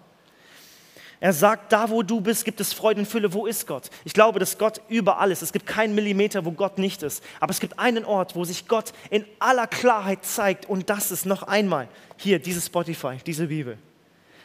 Er 1.26 1.32
sagt, 1.32 1.72
da 1.72 1.90
wo 1.90 2.04
du 2.04 2.20
bist, 2.20 2.44
gibt 2.44 2.60
es 2.60 2.72
Freude 2.72 3.00
und 3.00 3.06
Fülle. 3.06 3.32
Wo 3.32 3.46
ist 3.46 3.66
Gott? 3.66 3.90
Ich 4.04 4.12
glaube, 4.12 4.38
dass 4.38 4.58
Gott 4.58 4.80
überall 4.88 5.32
ist. 5.32 5.42
Es 5.42 5.52
gibt 5.52 5.66
keinen 5.66 5.96
Millimeter, 5.96 6.44
wo 6.44 6.52
Gott 6.52 6.78
nicht 6.78 7.02
ist. 7.02 7.20
Aber 7.40 7.50
es 7.50 7.58
gibt 7.58 7.80
einen 7.80 8.04
Ort, 8.04 8.36
wo 8.36 8.44
sich 8.44 8.68
Gott 8.68 8.92
in 9.10 9.24
aller 9.40 9.66
Klarheit 9.66 10.24
zeigt. 10.24 10.66
Und 10.66 10.88
das 10.88 11.10
ist 11.10 11.26
noch 11.26 11.42
einmal 11.42 11.88
hier, 12.16 12.38
dieses 12.38 12.66
Spotify, 12.66 13.16
diese 13.26 13.48
Bibel. 13.48 13.76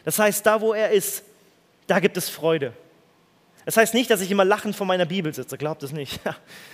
Das 0.04 0.18
heißt, 0.18 0.44
da 0.44 0.60
wo 0.60 0.72
er 0.72 0.90
ist, 0.90 1.22
da 1.86 2.00
gibt 2.00 2.16
es 2.16 2.28
Freude. 2.28 2.72
Das 3.64 3.76
heißt 3.76 3.94
nicht, 3.94 4.10
dass 4.10 4.20
ich 4.20 4.32
immer 4.32 4.44
lachend 4.44 4.74
vor 4.74 4.88
meiner 4.88 5.06
Bibel 5.06 5.32
sitze. 5.32 5.56
Glaubt 5.56 5.84
es 5.84 5.92
nicht. 5.92 6.18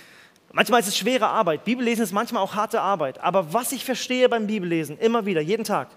Manchmal 0.53 0.79
ist 0.79 0.87
es 0.87 0.97
schwere 0.97 1.27
Arbeit. 1.27 1.65
Bibellesen 1.65 2.03
ist 2.03 2.13
manchmal 2.13 2.41
auch 2.41 2.55
harte 2.55 2.81
Arbeit. 2.81 3.19
Aber 3.19 3.53
was 3.53 3.71
ich 3.73 3.85
verstehe 3.85 4.27
beim 4.27 4.47
Bibellesen, 4.47 4.97
immer 4.97 5.27
wieder, 5.27 5.41
jeden 5.41 5.65
Tag, 5.65 5.89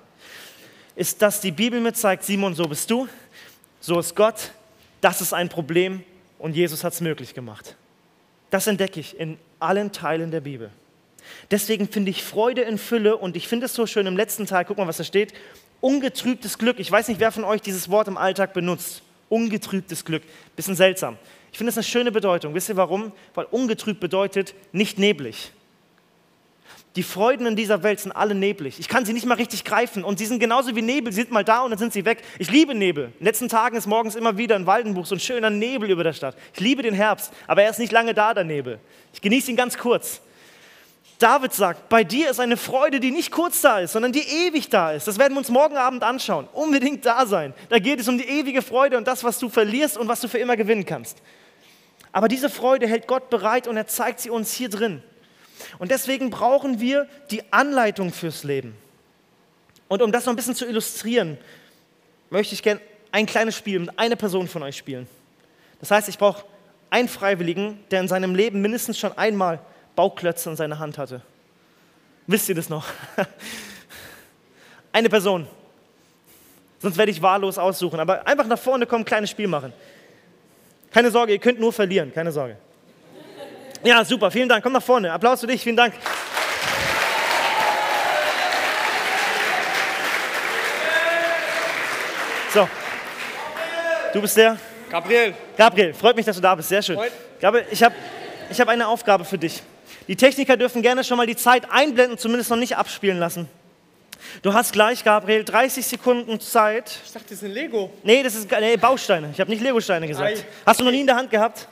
ist, 0.96 1.22
dass 1.22 1.40
die 1.40 1.52
Bibel 1.52 1.80
mir 1.80 1.94
zeigt, 1.94 2.24
Simon, 2.24 2.54
so 2.54 2.68
bist 2.68 2.90
du 2.90 3.08
so 3.82 3.98
ist 3.98 4.16
Gott, 4.16 4.52
das 5.00 5.20
ist 5.20 5.34
ein 5.34 5.48
Problem 5.48 6.04
und 6.38 6.54
Jesus 6.54 6.84
hat 6.84 6.92
es 6.92 7.00
möglich 7.00 7.34
gemacht. 7.34 7.76
Das 8.50 8.66
entdecke 8.66 9.00
ich 9.00 9.18
in 9.18 9.38
allen 9.58 9.92
Teilen 9.92 10.30
der 10.30 10.40
Bibel. 10.40 10.70
Deswegen 11.50 11.88
finde 11.88 12.10
ich 12.10 12.22
Freude 12.22 12.62
in 12.62 12.78
Fülle 12.78 13.16
und 13.16 13.36
ich 13.36 13.48
finde 13.48 13.66
es 13.66 13.74
so 13.74 13.86
schön 13.86 14.06
im 14.06 14.16
letzten 14.16 14.46
Teil, 14.46 14.64
guck 14.64 14.78
mal, 14.78 14.86
was 14.86 14.96
da 14.98 15.04
steht, 15.04 15.34
ungetrübtes 15.80 16.58
Glück. 16.58 16.78
Ich 16.78 16.90
weiß 16.90 17.08
nicht, 17.08 17.20
wer 17.20 17.32
von 17.32 17.44
euch 17.44 17.60
dieses 17.60 17.90
Wort 17.90 18.08
im 18.08 18.16
Alltag 18.16 18.54
benutzt. 18.54 19.02
Ungetrübtes 19.28 20.04
Glück. 20.04 20.22
Bisschen 20.54 20.76
seltsam. 20.76 21.18
Ich 21.50 21.58
finde 21.58 21.70
es 21.70 21.76
eine 21.76 21.84
schöne 21.84 22.12
Bedeutung. 22.12 22.54
Wisst 22.54 22.68
ihr 22.68 22.76
warum? 22.76 23.12
Weil 23.34 23.46
ungetrübt 23.46 23.98
bedeutet 23.98 24.54
nicht 24.72 24.98
neblig. 24.98 25.52
Die 26.94 27.02
Freuden 27.02 27.46
in 27.46 27.56
dieser 27.56 27.82
Welt 27.82 28.00
sind 28.00 28.12
alle 28.12 28.34
neblig. 28.34 28.78
Ich 28.78 28.86
kann 28.86 29.06
sie 29.06 29.14
nicht 29.14 29.24
mal 29.24 29.34
richtig 29.34 29.64
greifen. 29.64 30.04
Und 30.04 30.18
sie 30.18 30.26
sind 30.26 30.40
genauso 30.40 30.76
wie 30.76 30.82
Nebel. 30.82 31.10
Sie 31.10 31.22
sind 31.22 31.30
mal 31.30 31.44
da 31.44 31.62
und 31.62 31.70
dann 31.70 31.78
sind 31.78 31.92
sie 31.94 32.04
weg. 32.04 32.22
Ich 32.38 32.50
liebe 32.50 32.74
Nebel. 32.74 33.06
In 33.06 33.12
den 33.20 33.24
letzten 33.24 33.48
Tagen 33.48 33.76
ist 33.76 33.86
morgens 33.86 34.14
immer 34.14 34.36
wieder 34.36 34.56
in 34.56 34.66
Waldenbuch 34.66 35.06
so 35.06 35.14
ein 35.14 35.20
schöner 35.20 35.48
Nebel 35.48 35.90
über 35.90 36.04
der 36.04 36.12
Stadt. 36.12 36.36
Ich 36.52 36.60
liebe 36.60 36.82
den 36.82 36.92
Herbst, 36.94 37.32
aber 37.46 37.62
er 37.62 37.70
ist 37.70 37.78
nicht 37.78 37.92
lange 37.92 38.12
da, 38.12 38.34
der 38.34 38.44
Nebel. 38.44 38.78
Ich 39.14 39.22
genieße 39.22 39.50
ihn 39.50 39.56
ganz 39.56 39.78
kurz. 39.78 40.20
David 41.18 41.54
sagt, 41.54 41.88
bei 41.88 42.04
dir 42.04 42.30
ist 42.30 42.40
eine 42.40 42.56
Freude, 42.56 42.98
die 43.00 43.12
nicht 43.12 43.30
kurz 43.30 43.60
da 43.60 43.78
ist, 43.78 43.92
sondern 43.92 44.12
die 44.12 44.26
ewig 44.46 44.68
da 44.68 44.92
ist. 44.92 45.06
Das 45.06 45.18
werden 45.18 45.34
wir 45.34 45.38
uns 45.38 45.50
morgen 45.50 45.76
Abend 45.76 46.02
anschauen. 46.02 46.48
Unbedingt 46.52 47.06
da 47.06 47.24
sein. 47.26 47.54
Da 47.70 47.78
geht 47.78 48.00
es 48.00 48.08
um 48.08 48.18
die 48.18 48.28
ewige 48.28 48.60
Freude 48.60 48.98
und 48.98 49.06
das, 49.06 49.22
was 49.24 49.38
du 49.38 49.48
verlierst 49.48 49.96
und 49.96 50.08
was 50.08 50.20
du 50.20 50.28
für 50.28 50.38
immer 50.38 50.56
gewinnen 50.56 50.84
kannst. 50.84 51.22
Aber 52.10 52.28
diese 52.28 52.50
Freude 52.50 52.86
hält 52.86 53.06
Gott 53.06 53.30
bereit 53.30 53.66
und 53.66 53.76
er 53.76 53.86
zeigt 53.86 54.20
sie 54.20 54.30
uns 54.30 54.52
hier 54.52 54.68
drin. 54.68 55.02
Und 55.78 55.90
deswegen 55.90 56.30
brauchen 56.30 56.80
wir 56.80 57.08
die 57.30 57.52
Anleitung 57.52 58.12
fürs 58.12 58.44
Leben. 58.44 58.76
Und 59.88 60.02
um 60.02 60.12
das 60.12 60.24
noch 60.24 60.32
ein 60.32 60.36
bisschen 60.36 60.54
zu 60.54 60.66
illustrieren, 60.66 61.38
möchte 62.30 62.54
ich 62.54 62.62
gerne 62.62 62.80
ein 63.10 63.26
kleines 63.26 63.56
Spiel 63.56 63.78
mit 63.80 63.98
einer 63.98 64.16
Person 64.16 64.48
von 64.48 64.62
euch 64.62 64.76
spielen. 64.76 65.06
Das 65.80 65.90
heißt, 65.90 66.08
ich 66.08 66.18
brauche 66.18 66.44
einen 66.90 67.08
Freiwilligen, 67.08 67.78
der 67.90 68.00
in 68.00 68.08
seinem 68.08 68.34
Leben 68.34 68.60
mindestens 68.60 68.98
schon 68.98 69.16
einmal 69.18 69.60
Bauklötze 69.96 70.50
in 70.50 70.56
seiner 70.56 70.78
Hand 70.78 70.98
hatte. 70.98 71.22
Wisst 72.26 72.48
ihr 72.48 72.54
das 72.54 72.68
noch? 72.68 72.86
Eine 74.92 75.08
Person. 75.08 75.46
Sonst 76.78 76.96
werde 76.96 77.10
ich 77.10 77.20
wahllos 77.20 77.58
aussuchen. 77.58 78.00
Aber 78.00 78.26
einfach 78.26 78.46
nach 78.46 78.58
vorne 78.58 78.86
kommen, 78.86 79.04
kleines 79.04 79.30
Spiel 79.30 79.48
machen. 79.48 79.72
Keine 80.90 81.10
Sorge, 81.10 81.32
ihr 81.32 81.38
könnt 81.38 81.58
nur 81.58 81.72
verlieren, 81.72 82.12
keine 82.12 82.32
Sorge. 82.32 82.56
Ja, 83.84 84.04
super, 84.04 84.30
vielen 84.30 84.48
Dank. 84.48 84.62
Komm 84.62 84.72
nach 84.72 84.82
vorne. 84.82 85.12
Applaus 85.12 85.40
für 85.40 85.46
dich, 85.46 85.60
vielen 85.62 85.76
Dank. 85.76 85.94
So. 92.54 92.68
Du 94.12 94.20
bist 94.20 94.36
der? 94.36 94.56
Gabriel. 94.90 95.34
Gabriel, 95.56 95.94
freut 95.94 96.14
mich, 96.14 96.26
dass 96.26 96.36
du 96.36 96.42
da 96.42 96.54
bist. 96.54 96.68
Sehr 96.68 96.82
schön. 96.82 96.98
Gabriel, 97.40 97.64
ich 97.70 97.82
habe 97.82 97.94
ich 98.50 98.60
hab 98.60 98.68
eine 98.68 98.86
Aufgabe 98.86 99.24
für 99.24 99.38
dich. 99.38 99.62
Die 100.06 100.16
Techniker 100.16 100.56
dürfen 100.56 100.82
gerne 100.82 101.02
schon 101.02 101.16
mal 101.16 101.26
die 101.26 101.36
Zeit 101.36 101.70
einblenden, 101.70 102.18
zumindest 102.18 102.50
noch 102.50 102.58
nicht 102.58 102.76
abspielen 102.76 103.18
lassen. 103.18 103.48
Du 104.42 104.52
hast 104.52 104.72
gleich, 104.72 105.02
Gabriel, 105.02 105.44
30 105.44 105.84
Sekunden 105.84 106.38
Zeit. 106.40 107.00
Ich 107.04 107.12
dachte, 107.12 107.26
das 107.30 107.38
ist 107.38 107.44
ein 107.44 107.52
Lego. 107.52 107.90
Nee, 108.02 108.22
das 108.22 108.34
ist 108.34 108.50
nee, 108.50 108.76
Bausteine. 108.76 109.30
Ich 109.32 109.40
habe 109.40 109.50
nicht 109.50 109.62
Legosteine 109.62 110.06
gesagt. 110.06 110.38
Ei. 110.38 110.44
Hast 110.66 110.78
du 110.78 110.84
noch 110.84 110.92
nie 110.92 111.00
in 111.00 111.06
der 111.06 111.16
Hand 111.16 111.30
gehabt? 111.30 111.66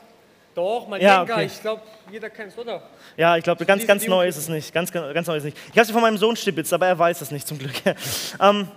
Doch, 0.60 0.86
mein 0.86 1.00
Ja, 1.00 1.22
okay. 1.22 1.46
Ich 1.46 1.58
glaube, 1.58 1.80
jeder 2.10 2.28
kennt 2.28 2.52
es, 2.52 2.58
oder? 2.58 2.82
Ja, 3.16 3.34
ich 3.38 3.44
glaube, 3.44 3.64
ganz, 3.64 3.86
ganz 3.86 4.06
neu 4.06 4.28
ist 4.28 4.36
es 4.36 4.46
nicht. 4.48 4.74
Ganz, 4.74 4.92
ganz 4.92 5.26
neu 5.26 5.36
ist 5.36 5.44
es 5.44 5.44
nicht. 5.44 5.58
Ich 5.72 5.78
habe 5.78 5.86
sie 5.86 5.92
von 5.94 6.02
meinem 6.02 6.18
Sohn 6.18 6.36
stibitzt, 6.36 6.70
aber 6.74 6.86
er 6.86 6.98
weiß 6.98 7.22
es 7.22 7.30
nicht 7.30 7.48
zum 7.48 7.58
Glück. 7.58 7.72
ähm, 8.40 8.68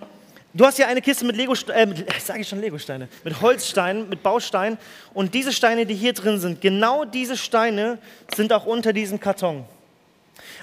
du 0.54 0.66
hast 0.66 0.78
hier 0.78 0.88
eine 0.88 1.02
Kiste 1.02 1.26
mit 1.26 1.36
Lego, 1.36 1.54
äh, 1.74 1.86
mit, 1.86 2.06
sage 2.22 2.40
ich 2.40 2.48
schon 2.48 2.62
Legosteine, 2.62 3.10
mit 3.26 3.42
Holzsteinen, 3.42 4.08
mit 4.08 4.24
Bausteinen. 4.24 4.78
Und 5.14 5.34
diese 5.34 5.52
Steine, 5.52 5.86
die 5.86 5.96
hier 5.96 6.14
drin 6.14 6.40
sind, 6.40 6.62
genau 6.62 7.04
diese 7.04 7.36
Steine 7.36 7.98
sind 8.34 8.54
auch 8.54 8.66
unter 8.66 8.94
diesem 8.94 9.20
Karton. 9.20 9.66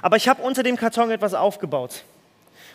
Aber 0.00 0.16
ich 0.16 0.26
habe 0.26 0.40
unter 0.40 0.62
dem 0.62 0.78
Karton 0.78 1.10
etwas 1.10 1.34
aufgebaut. 1.34 2.02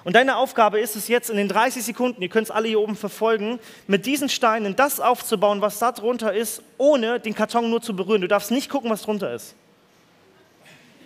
Und 0.06 0.16
deine 0.16 0.38
Aufgabe 0.38 0.80
ist 0.80 0.96
es 0.96 1.08
jetzt 1.08 1.30
in 1.30 1.36
den 1.38 1.48
30 1.50 1.84
Sekunden, 1.84 2.22
ihr 2.22 2.30
könnt 2.30 2.46
es 2.48 2.52
alle 2.52 2.68
hier 2.68 2.80
oben 2.80 2.96
verfolgen, 2.96 3.60
mit 3.88 4.06
diesen 4.06 4.30
Steinen 4.30 4.76
das 4.76 5.00
aufzubauen, 5.00 5.62
was 5.62 5.80
da 5.80 5.92
drunter 5.92 6.32
ist, 6.32 6.62
ohne 6.78 7.20
den 7.20 7.34
Karton 7.36 7.70
nur 7.70 7.82
zu 7.82 7.96
berühren. 7.96 8.22
Du 8.22 8.28
darfst 8.28 8.52
nicht 8.52 8.70
gucken, 8.70 8.90
was 8.92 9.02
drunter 9.02 9.34
ist. 9.34 9.56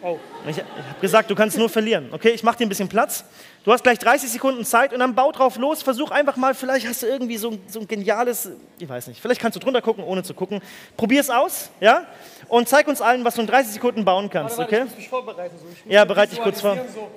Oh. 0.01 0.17
Ich, 0.47 0.57
ich 0.57 0.63
habe 0.63 0.99
gesagt, 1.01 1.29
du 1.29 1.35
kannst 1.35 1.57
nur 1.57 1.67
verlieren. 1.69 2.07
Okay, 2.11 2.29
ich 2.29 2.41
mache 2.43 2.57
dir 2.57 2.65
ein 2.65 2.69
bisschen 2.69 2.87
Platz. 2.87 3.25
Du 3.65 3.73
hast 3.73 3.83
gleich 3.83 3.99
30 3.99 4.29
Sekunden 4.29 4.63
Zeit 4.63 4.93
und 4.93 4.99
dann 4.99 5.13
bau 5.13 5.31
drauf 5.33 5.57
los. 5.57 5.81
Versuch 5.83 6.11
einfach 6.11 6.37
mal, 6.37 6.53
vielleicht 6.53 6.87
hast 6.87 7.03
du 7.03 7.07
irgendwie 7.07 7.35
so, 7.35 7.51
ein- 7.51 7.61
so 7.67 7.81
ein 7.81 7.87
geniales, 7.87 8.49
ich 8.79 8.87
weiß 8.87 9.07
nicht, 9.07 9.21
vielleicht 9.21 9.41
kannst 9.41 9.57
du 9.57 9.59
drunter 9.59 9.81
gucken, 9.81 10.03
ohne 10.05 10.23
zu 10.23 10.33
gucken. 10.33 10.61
Probier 10.95 11.19
es 11.19 11.29
aus, 11.29 11.69
ja? 11.81 12.05
Und 12.47 12.69
zeig 12.69 12.87
uns 12.87 13.01
allen, 13.01 13.25
was 13.25 13.35
du 13.35 13.41
in 13.41 13.47
30 13.47 13.73
Sekunden 13.73 14.05
bauen 14.05 14.29
kannst, 14.29 14.57
Warte, 14.57 14.71
warte, 14.71 14.75
okay? 14.75 14.83
ich 14.85 14.89
muss 14.91 14.97
mich 14.99 15.09
vorbereiten. 15.09 15.55
So. 15.57 15.65
Ich 15.73 15.85
muss 15.85 15.93
Ja, 15.93 16.05
bereite 16.05 16.31
dich 16.33 16.41
kurz 16.41 16.61
vor. 16.61 16.75
So. 16.93 17.07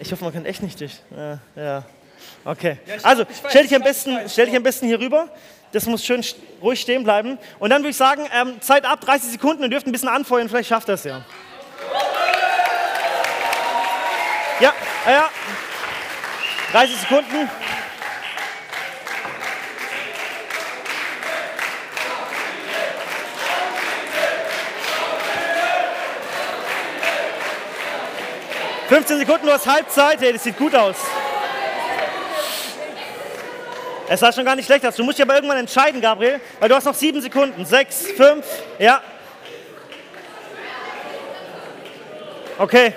Ich 0.00 0.12
hoffe, 0.12 0.24
man 0.24 0.32
kann 0.32 0.44
echt 0.44 0.62
nicht 0.62 0.80
dich. 0.80 1.00
Ja, 1.16 1.38
ja. 1.56 1.84
Okay. 2.44 2.78
Ja, 2.86 2.96
ich- 2.96 3.04
Also, 3.04 3.22
ich 3.22 3.42
weiß, 3.42 3.50
stell 3.50 3.62
dich, 3.64 3.74
am 3.74 3.82
besten, 3.82 4.16
weiß. 4.16 4.32
stell 4.32 4.46
dich 4.46 4.56
am 4.56 4.62
besten 4.62 4.86
hier 4.86 4.98
rüber. 5.00 5.28
Das 5.72 5.84
muss 5.86 6.04
schön 6.04 6.24
ruhig 6.62 6.80
stehen 6.80 7.04
bleiben. 7.04 7.38
Und 7.58 7.70
dann 7.70 7.82
würde 7.82 7.90
ich 7.90 7.96
sagen, 7.96 8.26
ähm, 8.32 8.60
Zeit 8.60 8.84
ab, 8.84 9.00
30 9.00 9.30
Sekunden. 9.32 9.62
Ihr 9.64 9.68
dürft 9.68 9.86
ein 9.86 9.92
bisschen 9.92 10.08
anfeuern, 10.08 10.48
vielleicht 10.48 10.68
schafft 10.68 10.88
das 10.88 11.04
ja. 11.04 11.24
Ja, 14.60 14.72
ja, 15.06 15.12
ja. 15.12 15.28
30 16.72 16.96
Sekunden. 16.96 17.50
...15 28.90 29.18
Sekunden, 29.18 29.46
du 29.46 29.52
hast 29.52 29.66
Halbzeit. 29.66 30.20
Hey, 30.20 30.32
das 30.32 30.44
sieht 30.44 30.56
gut 30.56 30.74
aus. 30.74 30.96
Es 34.08 34.20
sah 34.20 34.32
schon 34.32 34.44
gar 34.44 34.54
nicht 34.54 34.66
schlecht 34.66 34.86
aus. 34.86 34.94
Du 34.94 35.02
musst 35.02 35.18
dich 35.18 35.24
aber 35.24 35.34
irgendwann 35.34 35.58
entscheiden, 35.58 36.00
Gabriel, 36.00 36.40
weil 36.60 36.68
du 36.68 36.74
hast 36.74 36.84
noch 36.84 36.94
sieben 36.94 37.20
Sekunden. 37.20 37.64
Sechs, 37.64 38.06
fünf, 38.16 38.46
ja. 38.78 39.00
Okay. 42.58 42.94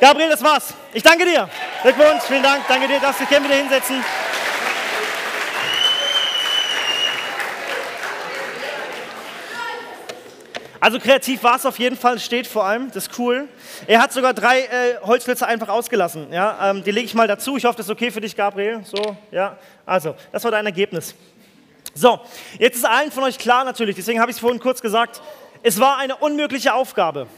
Gabriel, 0.00 0.28
das 0.28 0.42
war's. 0.42 0.74
Ich 0.92 1.02
danke 1.02 1.24
dir. 1.24 1.48
Glückwunsch, 1.82 2.24
vielen 2.28 2.42
Dank. 2.42 2.64
Danke 2.68 2.86
dir, 2.86 3.00
darfst 3.00 3.20
dich 3.20 3.28
gerne 3.28 3.46
wieder 3.46 3.56
hinsetzen. 3.56 4.04
Also 10.84 10.98
kreativ 10.98 11.42
war 11.42 11.56
es 11.56 11.64
auf 11.64 11.78
jeden 11.78 11.96
Fall, 11.96 12.18
steht 12.18 12.46
vor 12.46 12.66
allem, 12.66 12.90
das 12.90 13.06
ist 13.06 13.18
cool. 13.18 13.48
Er 13.86 14.02
hat 14.02 14.12
sogar 14.12 14.34
drei 14.34 14.64
äh, 14.64 14.98
Holzklötze 15.00 15.46
einfach 15.46 15.70
ausgelassen. 15.70 16.30
Ja? 16.30 16.72
Ähm, 16.72 16.84
die 16.84 16.90
lege 16.90 17.06
ich 17.06 17.14
mal 17.14 17.26
dazu. 17.26 17.56
Ich 17.56 17.64
hoffe, 17.64 17.78
das 17.78 17.86
ist 17.86 17.90
okay 17.90 18.10
für 18.10 18.20
dich, 18.20 18.36
Gabriel. 18.36 18.82
So, 18.84 19.16
ja. 19.30 19.56
Also, 19.86 20.14
das 20.30 20.44
war 20.44 20.50
dein 20.50 20.66
Ergebnis. 20.66 21.14
So, 21.94 22.20
jetzt 22.58 22.76
ist 22.76 22.84
allen 22.84 23.10
von 23.10 23.24
euch 23.24 23.38
klar 23.38 23.64
natürlich, 23.64 23.96
deswegen 23.96 24.20
habe 24.20 24.30
ich 24.30 24.36
es 24.36 24.40
vorhin 24.42 24.60
kurz 24.60 24.82
gesagt, 24.82 25.22
es 25.62 25.80
war 25.80 25.96
eine 25.96 26.16
unmögliche 26.16 26.74
Aufgabe. 26.74 27.28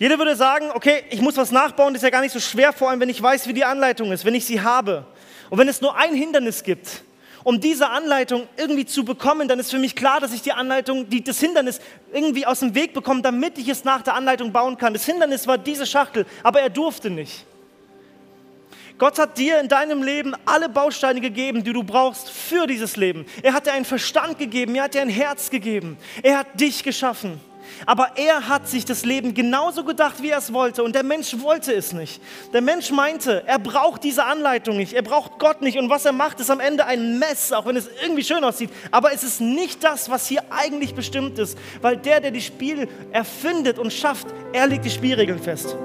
Jeder 0.00 0.18
würde 0.18 0.34
sagen, 0.34 0.72
okay, 0.74 1.04
ich 1.10 1.20
muss 1.20 1.36
was 1.36 1.52
nachbauen, 1.52 1.94
das 1.94 2.02
ist 2.02 2.06
ja 2.06 2.10
gar 2.10 2.22
nicht 2.22 2.32
so 2.32 2.40
schwer, 2.40 2.72
vor 2.72 2.90
allem 2.90 2.98
wenn 2.98 3.10
ich 3.10 3.22
weiß, 3.22 3.46
wie 3.46 3.52
die 3.52 3.64
Anleitung 3.64 4.10
ist, 4.10 4.24
wenn 4.24 4.34
ich 4.34 4.44
sie 4.44 4.60
habe. 4.60 5.06
Und 5.50 5.58
wenn 5.60 5.68
es 5.68 5.80
nur 5.80 5.96
ein 5.96 6.14
Hindernis 6.14 6.64
gibt, 6.64 7.04
um 7.44 7.60
diese 7.60 7.90
Anleitung 7.90 8.46
irgendwie 8.56 8.86
zu 8.86 9.04
bekommen, 9.04 9.48
dann 9.48 9.58
ist 9.58 9.70
für 9.70 9.78
mich 9.78 9.96
klar, 9.96 10.20
dass 10.20 10.32
ich 10.32 10.42
die 10.42 10.52
Anleitung, 10.52 11.08
die, 11.08 11.22
das 11.22 11.40
Hindernis 11.40 11.80
irgendwie 12.12 12.46
aus 12.46 12.60
dem 12.60 12.74
Weg 12.74 12.94
bekomme, 12.94 13.22
damit 13.22 13.58
ich 13.58 13.68
es 13.68 13.84
nach 13.84 14.02
der 14.02 14.14
Anleitung 14.14 14.52
bauen 14.52 14.76
kann. 14.76 14.92
Das 14.92 15.04
Hindernis 15.04 15.46
war 15.46 15.58
diese 15.58 15.86
Schachtel, 15.86 16.26
aber 16.42 16.60
er 16.60 16.70
durfte 16.70 17.10
nicht. 17.10 17.46
Gott 18.98 19.18
hat 19.18 19.36
dir 19.38 19.58
in 19.58 19.68
deinem 19.68 20.02
Leben 20.02 20.34
alle 20.44 20.68
Bausteine 20.68 21.20
gegeben, 21.20 21.64
die 21.64 21.72
du 21.72 21.82
brauchst 21.82 22.30
für 22.30 22.66
dieses 22.66 22.96
Leben. 22.96 23.26
Er 23.42 23.52
hat 23.52 23.66
dir 23.66 23.72
einen 23.72 23.84
Verstand 23.84 24.38
gegeben, 24.38 24.74
er 24.76 24.84
hat 24.84 24.94
dir 24.94 25.02
ein 25.02 25.08
Herz 25.08 25.50
gegeben, 25.50 25.96
er 26.22 26.38
hat 26.38 26.60
dich 26.60 26.84
geschaffen. 26.84 27.40
Aber 27.86 28.12
er 28.16 28.48
hat 28.48 28.68
sich 28.68 28.84
das 28.84 29.04
Leben 29.04 29.34
genauso 29.34 29.84
gedacht, 29.84 30.22
wie 30.22 30.30
er 30.30 30.38
es 30.38 30.52
wollte. 30.52 30.82
Und 30.82 30.94
der 30.94 31.02
Mensch 31.02 31.38
wollte 31.40 31.72
es 31.72 31.92
nicht. 31.92 32.20
Der 32.52 32.60
Mensch 32.60 32.90
meinte, 32.90 33.42
er 33.46 33.58
braucht 33.58 34.04
diese 34.04 34.24
Anleitung 34.24 34.76
nicht, 34.76 34.92
er 34.92 35.02
braucht 35.02 35.38
Gott 35.38 35.62
nicht. 35.62 35.78
Und 35.78 35.90
was 35.90 36.04
er 36.04 36.12
macht, 36.12 36.40
ist 36.40 36.50
am 36.50 36.60
Ende 36.60 36.86
ein 36.86 37.18
Mess, 37.18 37.52
auch 37.52 37.66
wenn 37.66 37.76
es 37.76 37.88
irgendwie 38.02 38.24
schön 38.24 38.44
aussieht. 38.44 38.70
Aber 38.90 39.12
es 39.12 39.22
ist 39.22 39.40
nicht 39.40 39.82
das, 39.84 40.10
was 40.10 40.26
hier 40.26 40.42
eigentlich 40.50 40.94
bestimmt 40.94 41.38
ist. 41.38 41.58
Weil 41.80 41.96
der, 41.96 42.20
der 42.20 42.30
die 42.30 42.42
Spiel 42.42 42.88
erfindet 43.12 43.78
und 43.78 43.92
schafft, 43.92 44.26
er 44.52 44.66
legt 44.66 44.84
die 44.84 44.90
Spielregeln 44.90 45.42
fest. 45.42 45.76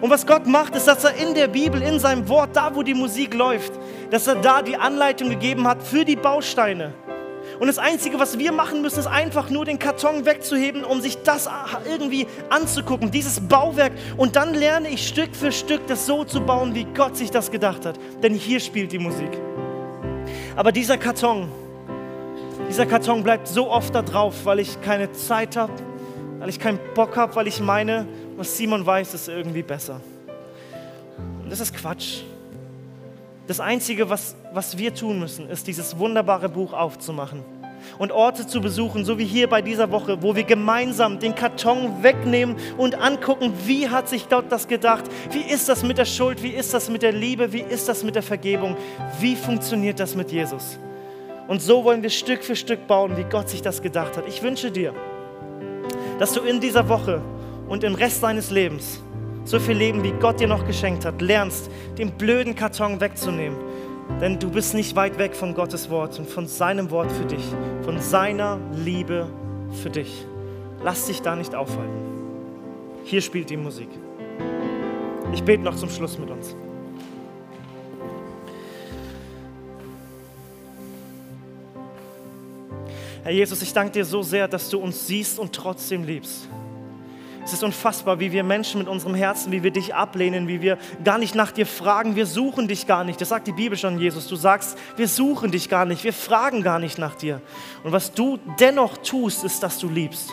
Und 0.00 0.10
was 0.10 0.26
Gott 0.26 0.46
macht, 0.46 0.74
ist, 0.74 0.86
dass 0.86 1.04
er 1.04 1.14
in 1.16 1.34
der 1.34 1.48
Bibel, 1.48 1.82
in 1.82 1.98
seinem 1.98 2.28
Wort, 2.28 2.50
da 2.54 2.74
wo 2.74 2.82
die 2.82 2.94
Musik 2.94 3.34
läuft, 3.34 3.72
dass 4.10 4.26
er 4.26 4.36
da 4.36 4.62
die 4.62 4.76
Anleitung 4.76 5.30
gegeben 5.30 5.66
hat 5.66 5.82
für 5.82 6.04
die 6.04 6.16
Bausteine. 6.16 6.92
Und 7.60 7.68
das 7.68 7.78
Einzige, 7.78 8.18
was 8.18 8.38
wir 8.38 8.52
machen 8.52 8.82
müssen, 8.82 8.98
ist 8.98 9.06
einfach 9.06 9.48
nur 9.48 9.64
den 9.64 9.78
Karton 9.78 10.26
wegzuheben, 10.26 10.84
um 10.84 11.00
sich 11.00 11.22
das 11.22 11.48
irgendwie 11.88 12.26
anzugucken, 12.50 13.10
dieses 13.10 13.40
Bauwerk. 13.40 13.92
Und 14.16 14.36
dann 14.36 14.54
lerne 14.54 14.88
ich 14.88 15.06
Stück 15.06 15.34
für 15.36 15.52
Stück, 15.52 15.86
das 15.86 16.06
so 16.06 16.24
zu 16.24 16.40
bauen, 16.40 16.74
wie 16.74 16.84
Gott 16.84 17.16
sich 17.16 17.30
das 17.30 17.50
gedacht 17.50 17.86
hat. 17.86 17.98
Denn 18.22 18.34
hier 18.34 18.60
spielt 18.60 18.92
die 18.92 18.98
Musik. 18.98 19.30
Aber 20.56 20.72
dieser 20.72 20.98
Karton, 20.98 21.48
dieser 22.68 22.86
Karton 22.86 23.22
bleibt 23.22 23.46
so 23.46 23.70
oft 23.70 23.94
da 23.94 24.02
drauf, 24.02 24.34
weil 24.44 24.58
ich 24.58 24.80
keine 24.80 25.12
Zeit 25.12 25.56
habe, 25.56 25.72
weil 26.38 26.48
ich 26.48 26.58
keinen 26.58 26.78
Bock 26.94 27.16
habe, 27.16 27.36
weil 27.36 27.46
ich 27.46 27.60
meine, 27.60 28.06
was 28.36 28.56
Simon 28.56 28.84
weiß, 28.84 29.14
ist 29.14 29.28
irgendwie 29.28 29.62
besser. 29.62 30.00
Und 31.42 31.50
das 31.50 31.60
ist 31.60 31.74
Quatsch. 31.74 32.22
Das 33.46 33.60
Einzige, 33.60 34.08
was, 34.08 34.36
was 34.52 34.78
wir 34.78 34.94
tun 34.94 35.18
müssen, 35.18 35.50
ist 35.50 35.66
dieses 35.66 35.98
wunderbare 35.98 36.48
Buch 36.48 36.72
aufzumachen 36.72 37.42
und 37.98 38.10
Orte 38.10 38.46
zu 38.46 38.62
besuchen, 38.62 39.04
so 39.04 39.18
wie 39.18 39.26
hier 39.26 39.48
bei 39.48 39.60
dieser 39.60 39.90
Woche, 39.90 40.22
wo 40.22 40.34
wir 40.34 40.44
gemeinsam 40.44 41.18
den 41.18 41.34
Karton 41.34 42.02
wegnehmen 42.02 42.56
und 42.78 42.94
angucken, 42.94 43.52
wie 43.66 43.90
hat 43.90 44.08
sich 44.08 44.30
Gott 44.30 44.46
das 44.48 44.66
gedacht, 44.66 45.04
wie 45.30 45.42
ist 45.42 45.68
das 45.68 45.82
mit 45.82 45.98
der 45.98 46.06
Schuld, 46.06 46.42
wie 46.42 46.48
ist 46.48 46.72
das 46.72 46.88
mit 46.88 47.02
der 47.02 47.12
Liebe, 47.12 47.52
wie 47.52 47.60
ist 47.60 47.86
das 47.86 48.02
mit 48.02 48.14
der 48.14 48.22
Vergebung, 48.22 48.78
wie 49.20 49.36
funktioniert 49.36 50.00
das 50.00 50.14
mit 50.14 50.32
Jesus. 50.32 50.78
Und 51.46 51.60
so 51.60 51.84
wollen 51.84 52.02
wir 52.02 52.08
Stück 52.08 52.42
für 52.42 52.56
Stück 52.56 52.86
bauen, 52.86 53.18
wie 53.18 53.24
Gott 53.24 53.50
sich 53.50 53.60
das 53.60 53.82
gedacht 53.82 54.16
hat. 54.16 54.26
Ich 54.26 54.42
wünsche 54.42 54.70
dir, 54.70 54.94
dass 56.18 56.32
du 56.32 56.40
in 56.40 56.60
dieser 56.60 56.88
Woche 56.88 57.20
und 57.68 57.84
im 57.84 57.94
Rest 57.94 58.22
deines 58.22 58.50
Lebens 58.50 59.03
so 59.44 59.58
viel 59.58 59.76
Leben, 59.76 60.02
wie 60.02 60.12
Gott 60.12 60.40
dir 60.40 60.48
noch 60.48 60.66
geschenkt 60.66 61.04
hat, 61.04 61.20
lernst, 61.20 61.70
den 61.98 62.12
blöden 62.12 62.54
Karton 62.54 63.00
wegzunehmen. 63.00 63.58
Denn 64.20 64.38
du 64.38 64.50
bist 64.50 64.74
nicht 64.74 64.96
weit 64.96 65.18
weg 65.18 65.34
von 65.34 65.54
Gottes 65.54 65.90
Wort 65.90 66.18
und 66.18 66.28
von 66.28 66.46
seinem 66.46 66.90
Wort 66.90 67.10
für 67.12 67.24
dich, 67.24 67.44
von 67.82 68.00
seiner 68.00 68.58
Liebe 68.72 69.28
für 69.82 69.90
dich. 69.90 70.26
Lass 70.82 71.06
dich 71.06 71.22
da 71.22 71.36
nicht 71.36 71.54
aufhalten. 71.54 72.04
Hier 73.04 73.20
spielt 73.20 73.50
die 73.50 73.56
Musik. 73.56 73.88
Ich 75.32 75.42
bete 75.42 75.62
noch 75.62 75.76
zum 75.76 75.88
Schluss 75.88 76.18
mit 76.18 76.30
uns. 76.30 76.54
Herr 83.22 83.32
Jesus, 83.32 83.62
ich 83.62 83.72
danke 83.72 83.92
dir 83.92 84.04
so 84.04 84.22
sehr, 84.22 84.46
dass 84.46 84.68
du 84.68 84.78
uns 84.78 85.06
siehst 85.06 85.38
und 85.38 85.54
trotzdem 85.54 86.04
liebst. 86.04 86.46
Es 87.44 87.52
ist 87.52 87.62
unfassbar, 87.62 88.20
wie 88.20 88.32
wir 88.32 88.42
Menschen 88.42 88.78
mit 88.78 88.88
unserem 88.88 89.14
Herzen, 89.14 89.52
wie 89.52 89.62
wir 89.62 89.70
dich 89.70 89.94
ablehnen, 89.94 90.48
wie 90.48 90.62
wir 90.62 90.78
gar 91.04 91.18
nicht 91.18 91.34
nach 91.34 91.52
dir 91.52 91.66
fragen. 91.66 92.16
Wir 92.16 92.24
suchen 92.24 92.68
dich 92.68 92.86
gar 92.86 93.04
nicht. 93.04 93.20
Das 93.20 93.28
sagt 93.28 93.46
die 93.46 93.52
Bibel 93.52 93.76
schon, 93.76 93.98
Jesus. 93.98 94.26
Du 94.28 94.36
sagst, 94.36 94.78
wir 94.96 95.08
suchen 95.08 95.50
dich 95.50 95.68
gar 95.68 95.84
nicht. 95.84 96.04
Wir 96.04 96.14
fragen 96.14 96.62
gar 96.62 96.78
nicht 96.78 96.96
nach 96.96 97.14
dir. 97.14 97.42
Und 97.82 97.92
was 97.92 98.12
du 98.12 98.38
dennoch 98.58 98.96
tust, 98.98 99.44
ist, 99.44 99.62
dass 99.62 99.78
du 99.78 99.90
liebst. 99.90 100.30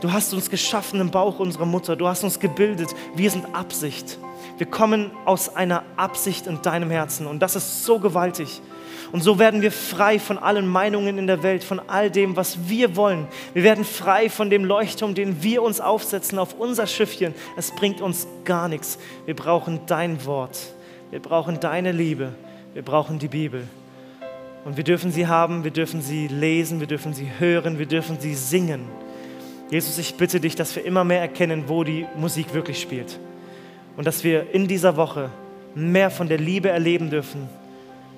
Du 0.00 0.10
hast 0.10 0.32
uns 0.32 0.48
geschaffen 0.48 1.00
im 1.00 1.10
Bauch 1.10 1.38
unserer 1.38 1.66
Mutter. 1.66 1.96
Du 1.96 2.08
hast 2.08 2.24
uns 2.24 2.40
gebildet. 2.40 2.88
Wir 3.14 3.30
sind 3.30 3.54
Absicht. 3.54 4.18
Wir 4.56 4.66
kommen 4.66 5.10
aus 5.26 5.54
einer 5.54 5.84
Absicht 5.96 6.46
in 6.46 6.62
deinem 6.62 6.90
Herzen 6.90 7.26
und 7.26 7.40
das 7.40 7.56
ist 7.56 7.84
so 7.84 7.98
gewaltig. 7.98 8.60
Und 9.12 9.22
so 9.22 9.38
werden 9.38 9.60
wir 9.62 9.72
frei 9.72 10.18
von 10.18 10.38
allen 10.38 10.66
Meinungen 10.66 11.18
in 11.18 11.26
der 11.26 11.42
Welt, 11.42 11.64
von 11.64 11.80
all 11.88 12.10
dem, 12.10 12.36
was 12.36 12.68
wir 12.68 12.94
wollen. 12.96 13.26
Wir 13.54 13.62
werden 13.62 13.84
frei 13.84 14.30
von 14.30 14.50
dem 14.50 14.64
Leuchtturm, 14.64 15.14
den 15.14 15.42
wir 15.42 15.62
uns 15.62 15.80
aufsetzen 15.80 16.38
auf 16.38 16.54
unser 16.58 16.86
Schiffchen. 16.86 17.34
Es 17.56 17.72
bringt 17.72 18.00
uns 18.00 18.26
gar 18.44 18.68
nichts. 18.68 18.98
Wir 19.26 19.34
brauchen 19.34 19.80
dein 19.86 20.24
Wort. 20.26 20.58
Wir 21.10 21.20
brauchen 21.20 21.58
deine 21.58 21.92
Liebe. 21.92 22.32
Wir 22.72 22.82
brauchen 22.82 23.18
die 23.18 23.28
Bibel. 23.28 23.66
Und 24.64 24.76
wir 24.76 24.84
dürfen 24.84 25.10
sie 25.10 25.26
haben, 25.26 25.64
wir 25.64 25.70
dürfen 25.70 26.02
sie 26.02 26.28
lesen, 26.28 26.80
wir 26.80 26.86
dürfen 26.86 27.14
sie 27.14 27.28
hören, 27.38 27.78
wir 27.78 27.86
dürfen 27.86 28.20
sie 28.20 28.34
singen. 28.34 28.82
Jesus, 29.70 29.98
ich 29.98 30.14
bitte 30.16 30.40
dich, 30.40 30.54
dass 30.54 30.76
wir 30.76 30.84
immer 30.84 31.04
mehr 31.04 31.20
erkennen, 31.20 31.64
wo 31.66 31.82
die 31.84 32.06
Musik 32.16 32.52
wirklich 32.52 32.80
spielt 32.80 33.18
und 33.96 34.06
dass 34.06 34.24
wir 34.24 34.52
in 34.52 34.66
dieser 34.66 34.96
Woche 34.96 35.30
mehr 35.74 36.10
von 36.10 36.28
der 36.28 36.38
Liebe 36.38 36.68
erleben 36.68 37.10
dürfen, 37.10 37.48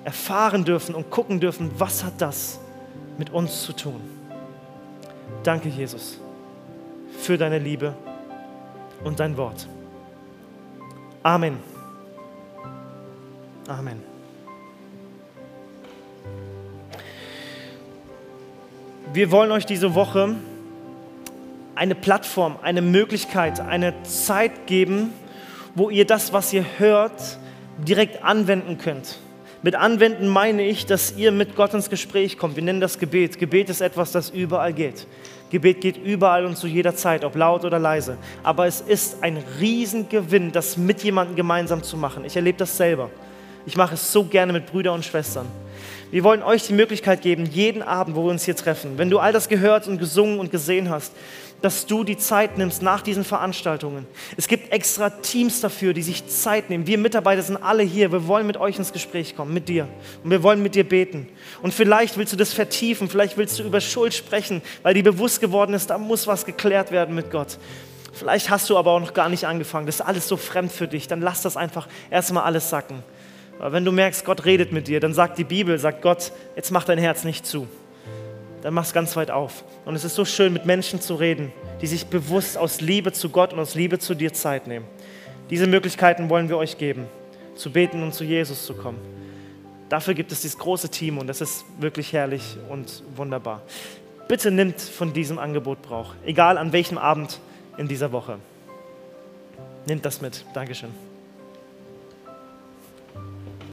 erfahren 0.03 0.65
dürfen 0.65 0.95
und 0.95 1.09
gucken 1.09 1.39
dürfen, 1.39 1.71
was 1.77 2.03
hat 2.03 2.13
das 2.19 2.59
mit 3.17 3.29
uns 3.29 3.63
zu 3.63 3.73
tun. 3.73 4.01
Danke, 5.43 5.69
Jesus, 5.69 6.19
für 7.19 7.37
deine 7.37 7.59
Liebe 7.59 7.93
und 9.03 9.19
dein 9.19 9.37
Wort. 9.37 9.67
Amen. 11.21 11.57
Amen. 13.67 14.01
Wir 19.13 19.31
wollen 19.31 19.51
euch 19.51 19.65
diese 19.65 19.95
Woche 19.95 20.35
eine 21.75 21.95
Plattform, 21.95 22.57
eine 22.61 22.81
Möglichkeit, 22.81 23.59
eine 23.59 23.93
Zeit 24.03 24.67
geben, 24.67 25.13
wo 25.75 25.89
ihr 25.89 26.05
das, 26.05 26.33
was 26.33 26.51
ihr 26.51 26.65
hört, 26.77 27.37
direkt 27.77 28.23
anwenden 28.23 28.77
könnt. 28.77 29.19
Mit 29.63 29.75
anwenden 29.75 30.27
meine 30.27 30.67
ich, 30.67 30.85
dass 30.85 31.15
ihr 31.15 31.31
mit 31.31 31.55
Gott 31.55 31.73
ins 31.73 31.89
Gespräch 31.89 32.37
kommt. 32.37 32.57
Wir 32.57 32.63
nennen 32.63 32.81
das 32.81 32.99
Gebet. 32.99 33.39
Gebet 33.39 33.69
ist 33.69 33.79
etwas, 33.79 34.11
das 34.11 34.29
überall 34.29 34.73
geht. 34.73 35.07
Gebet 35.51 35.79
geht 35.79 35.95
überall 35.95 36.45
und 36.45 36.57
zu 36.57 36.67
jeder 36.67 36.95
Zeit, 36.95 37.23
ob 37.23 37.35
laut 37.37 37.63
oder 37.63 37.79
leise. 37.79 38.17
Aber 38.43 38.67
es 38.67 38.81
ist 38.81 39.23
ein 39.23 39.37
Riesengewinn, 39.61 40.51
das 40.51 40.75
mit 40.75 41.01
jemandem 41.01 41.37
gemeinsam 41.37 41.81
zu 41.81 41.95
machen. 41.95 42.25
Ich 42.25 42.35
erlebe 42.35 42.57
das 42.57 42.75
selber. 42.75 43.09
Ich 43.65 43.77
mache 43.77 43.93
es 43.93 44.11
so 44.11 44.25
gerne 44.25 44.51
mit 44.51 44.65
Brüdern 44.65 44.95
und 44.95 45.05
Schwestern. 45.05 45.45
Wir 46.13 46.23
wollen 46.23 46.43
euch 46.43 46.67
die 46.67 46.73
Möglichkeit 46.73 47.23
geben, 47.23 47.47
jeden 47.47 47.81
Abend, 47.81 48.15
wo 48.15 48.25
wir 48.25 48.29
uns 48.29 48.45
hier 48.45 48.55
treffen, 48.55 48.99
wenn 48.99 49.09
du 49.09 49.17
all 49.17 49.33
das 49.33 49.49
gehört 49.49 49.87
und 49.87 49.97
gesungen 49.97 50.37
und 50.37 50.51
gesehen 50.51 50.91
hast, 50.91 51.11
dass 51.63 51.87
du 51.87 52.03
die 52.03 52.17
Zeit 52.17 52.55
nimmst 52.55 52.83
nach 52.83 53.01
diesen 53.01 53.23
Veranstaltungen. 53.23 54.05
Es 54.37 54.47
gibt 54.47 54.71
extra 54.71 55.09
Teams 55.09 55.59
dafür, 55.61 55.91
die 55.93 56.03
sich 56.03 56.27
Zeit 56.27 56.69
nehmen. 56.69 56.85
Wir 56.85 56.99
Mitarbeiter 56.99 57.41
sind 57.41 57.57
alle 57.57 57.81
hier. 57.81 58.11
Wir 58.11 58.27
wollen 58.27 58.45
mit 58.45 58.57
euch 58.57 58.77
ins 58.77 58.93
Gespräch 58.93 59.35
kommen, 59.35 59.55
mit 59.55 59.67
dir. 59.67 59.87
Und 60.23 60.29
wir 60.29 60.43
wollen 60.43 60.61
mit 60.61 60.75
dir 60.75 60.87
beten. 60.87 61.27
Und 61.63 61.73
vielleicht 61.73 62.15
willst 62.15 62.31
du 62.31 62.37
das 62.37 62.53
vertiefen, 62.53 63.09
vielleicht 63.09 63.35
willst 63.35 63.57
du 63.57 63.63
über 63.63 63.81
Schuld 63.81 64.13
sprechen, 64.13 64.61
weil 64.83 64.93
dir 64.93 65.03
bewusst 65.03 65.41
geworden 65.41 65.73
ist, 65.73 65.89
da 65.89 65.97
muss 65.97 66.27
was 66.27 66.45
geklärt 66.45 66.91
werden 66.91 67.15
mit 67.15 67.31
Gott. 67.31 67.57
Vielleicht 68.13 68.51
hast 68.51 68.69
du 68.69 68.77
aber 68.77 68.91
auch 68.91 68.99
noch 68.99 69.15
gar 69.15 69.29
nicht 69.29 69.47
angefangen. 69.47 69.87
Das 69.87 69.95
ist 69.95 70.01
alles 70.01 70.27
so 70.27 70.37
fremd 70.37 70.71
für 70.71 70.87
dich. 70.87 71.07
Dann 71.07 71.21
lass 71.21 71.41
das 71.41 71.57
einfach 71.57 71.87
erstmal 72.11 72.43
alles 72.43 72.69
sacken. 72.69 73.01
Aber 73.59 73.71
wenn 73.71 73.85
du 73.85 73.91
merkst, 73.91 74.25
Gott 74.25 74.45
redet 74.45 74.71
mit 74.71 74.87
dir, 74.87 74.99
dann 74.99 75.13
sagt 75.13 75.37
die 75.37 75.43
Bibel, 75.43 75.77
sagt 75.77 76.01
Gott, 76.01 76.31
jetzt 76.55 76.71
mach 76.71 76.83
dein 76.83 76.97
Herz 76.97 77.23
nicht 77.23 77.45
zu 77.45 77.67
dann 78.63 78.73
mach 78.73 78.85
es 78.85 78.93
ganz 78.93 79.15
weit 79.17 79.29
auf. 79.29 79.65
Und 79.83 79.93
es 79.93 80.05
ist 80.05 80.15
so 80.15 80.23
schön, 80.23 80.53
mit 80.53 80.65
Menschen 80.65 81.01
zu 81.01 81.15
reden, 81.15 81.51
die 81.81 81.87
sich 81.87 82.07
bewusst 82.07 82.57
aus 82.57 82.79
Liebe 82.79 83.11
zu 83.11 83.29
Gott 83.29 83.51
und 83.51 83.59
aus 83.59 83.75
Liebe 83.75 83.99
zu 83.99 84.15
dir 84.15 84.31
Zeit 84.31 84.67
nehmen. 84.67 84.85
Diese 85.49 85.67
Möglichkeiten 85.67 86.29
wollen 86.29 86.47
wir 86.47 86.57
euch 86.57 86.77
geben, 86.77 87.05
zu 87.55 87.71
beten 87.71 88.01
und 88.01 88.13
zu 88.13 88.23
Jesus 88.23 88.65
zu 88.65 88.73
kommen. 88.73 88.99
Dafür 89.89 90.13
gibt 90.13 90.31
es 90.31 90.41
dieses 90.41 90.57
große 90.57 90.87
Team 90.87 91.17
und 91.17 91.27
das 91.27 91.41
ist 91.41 91.65
wirklich 91.79 92.13
herrlich 92.13 92.57
und 92.69 93.03
wunderbar. 93.17 93.61
Bitte 94.29 94.49
nimmt 94.49 94.79
von 94.79 95.11
diesem 95.11 95.39
Angebot 95.39 95.81
Brauch, 95.81 96.15
egal 96.25 96.57
an 96.57 96.71
welchem 96.71 96.97
Abend 96.97 97.41
in 97.77 97.89
dieser 97.89 98.13
Woche. 98.13 98.37
Nimmt 99.85 100.05
das 100.05 100.21
mit. 100.21 100.45
Dankeschön. 100.53 101.12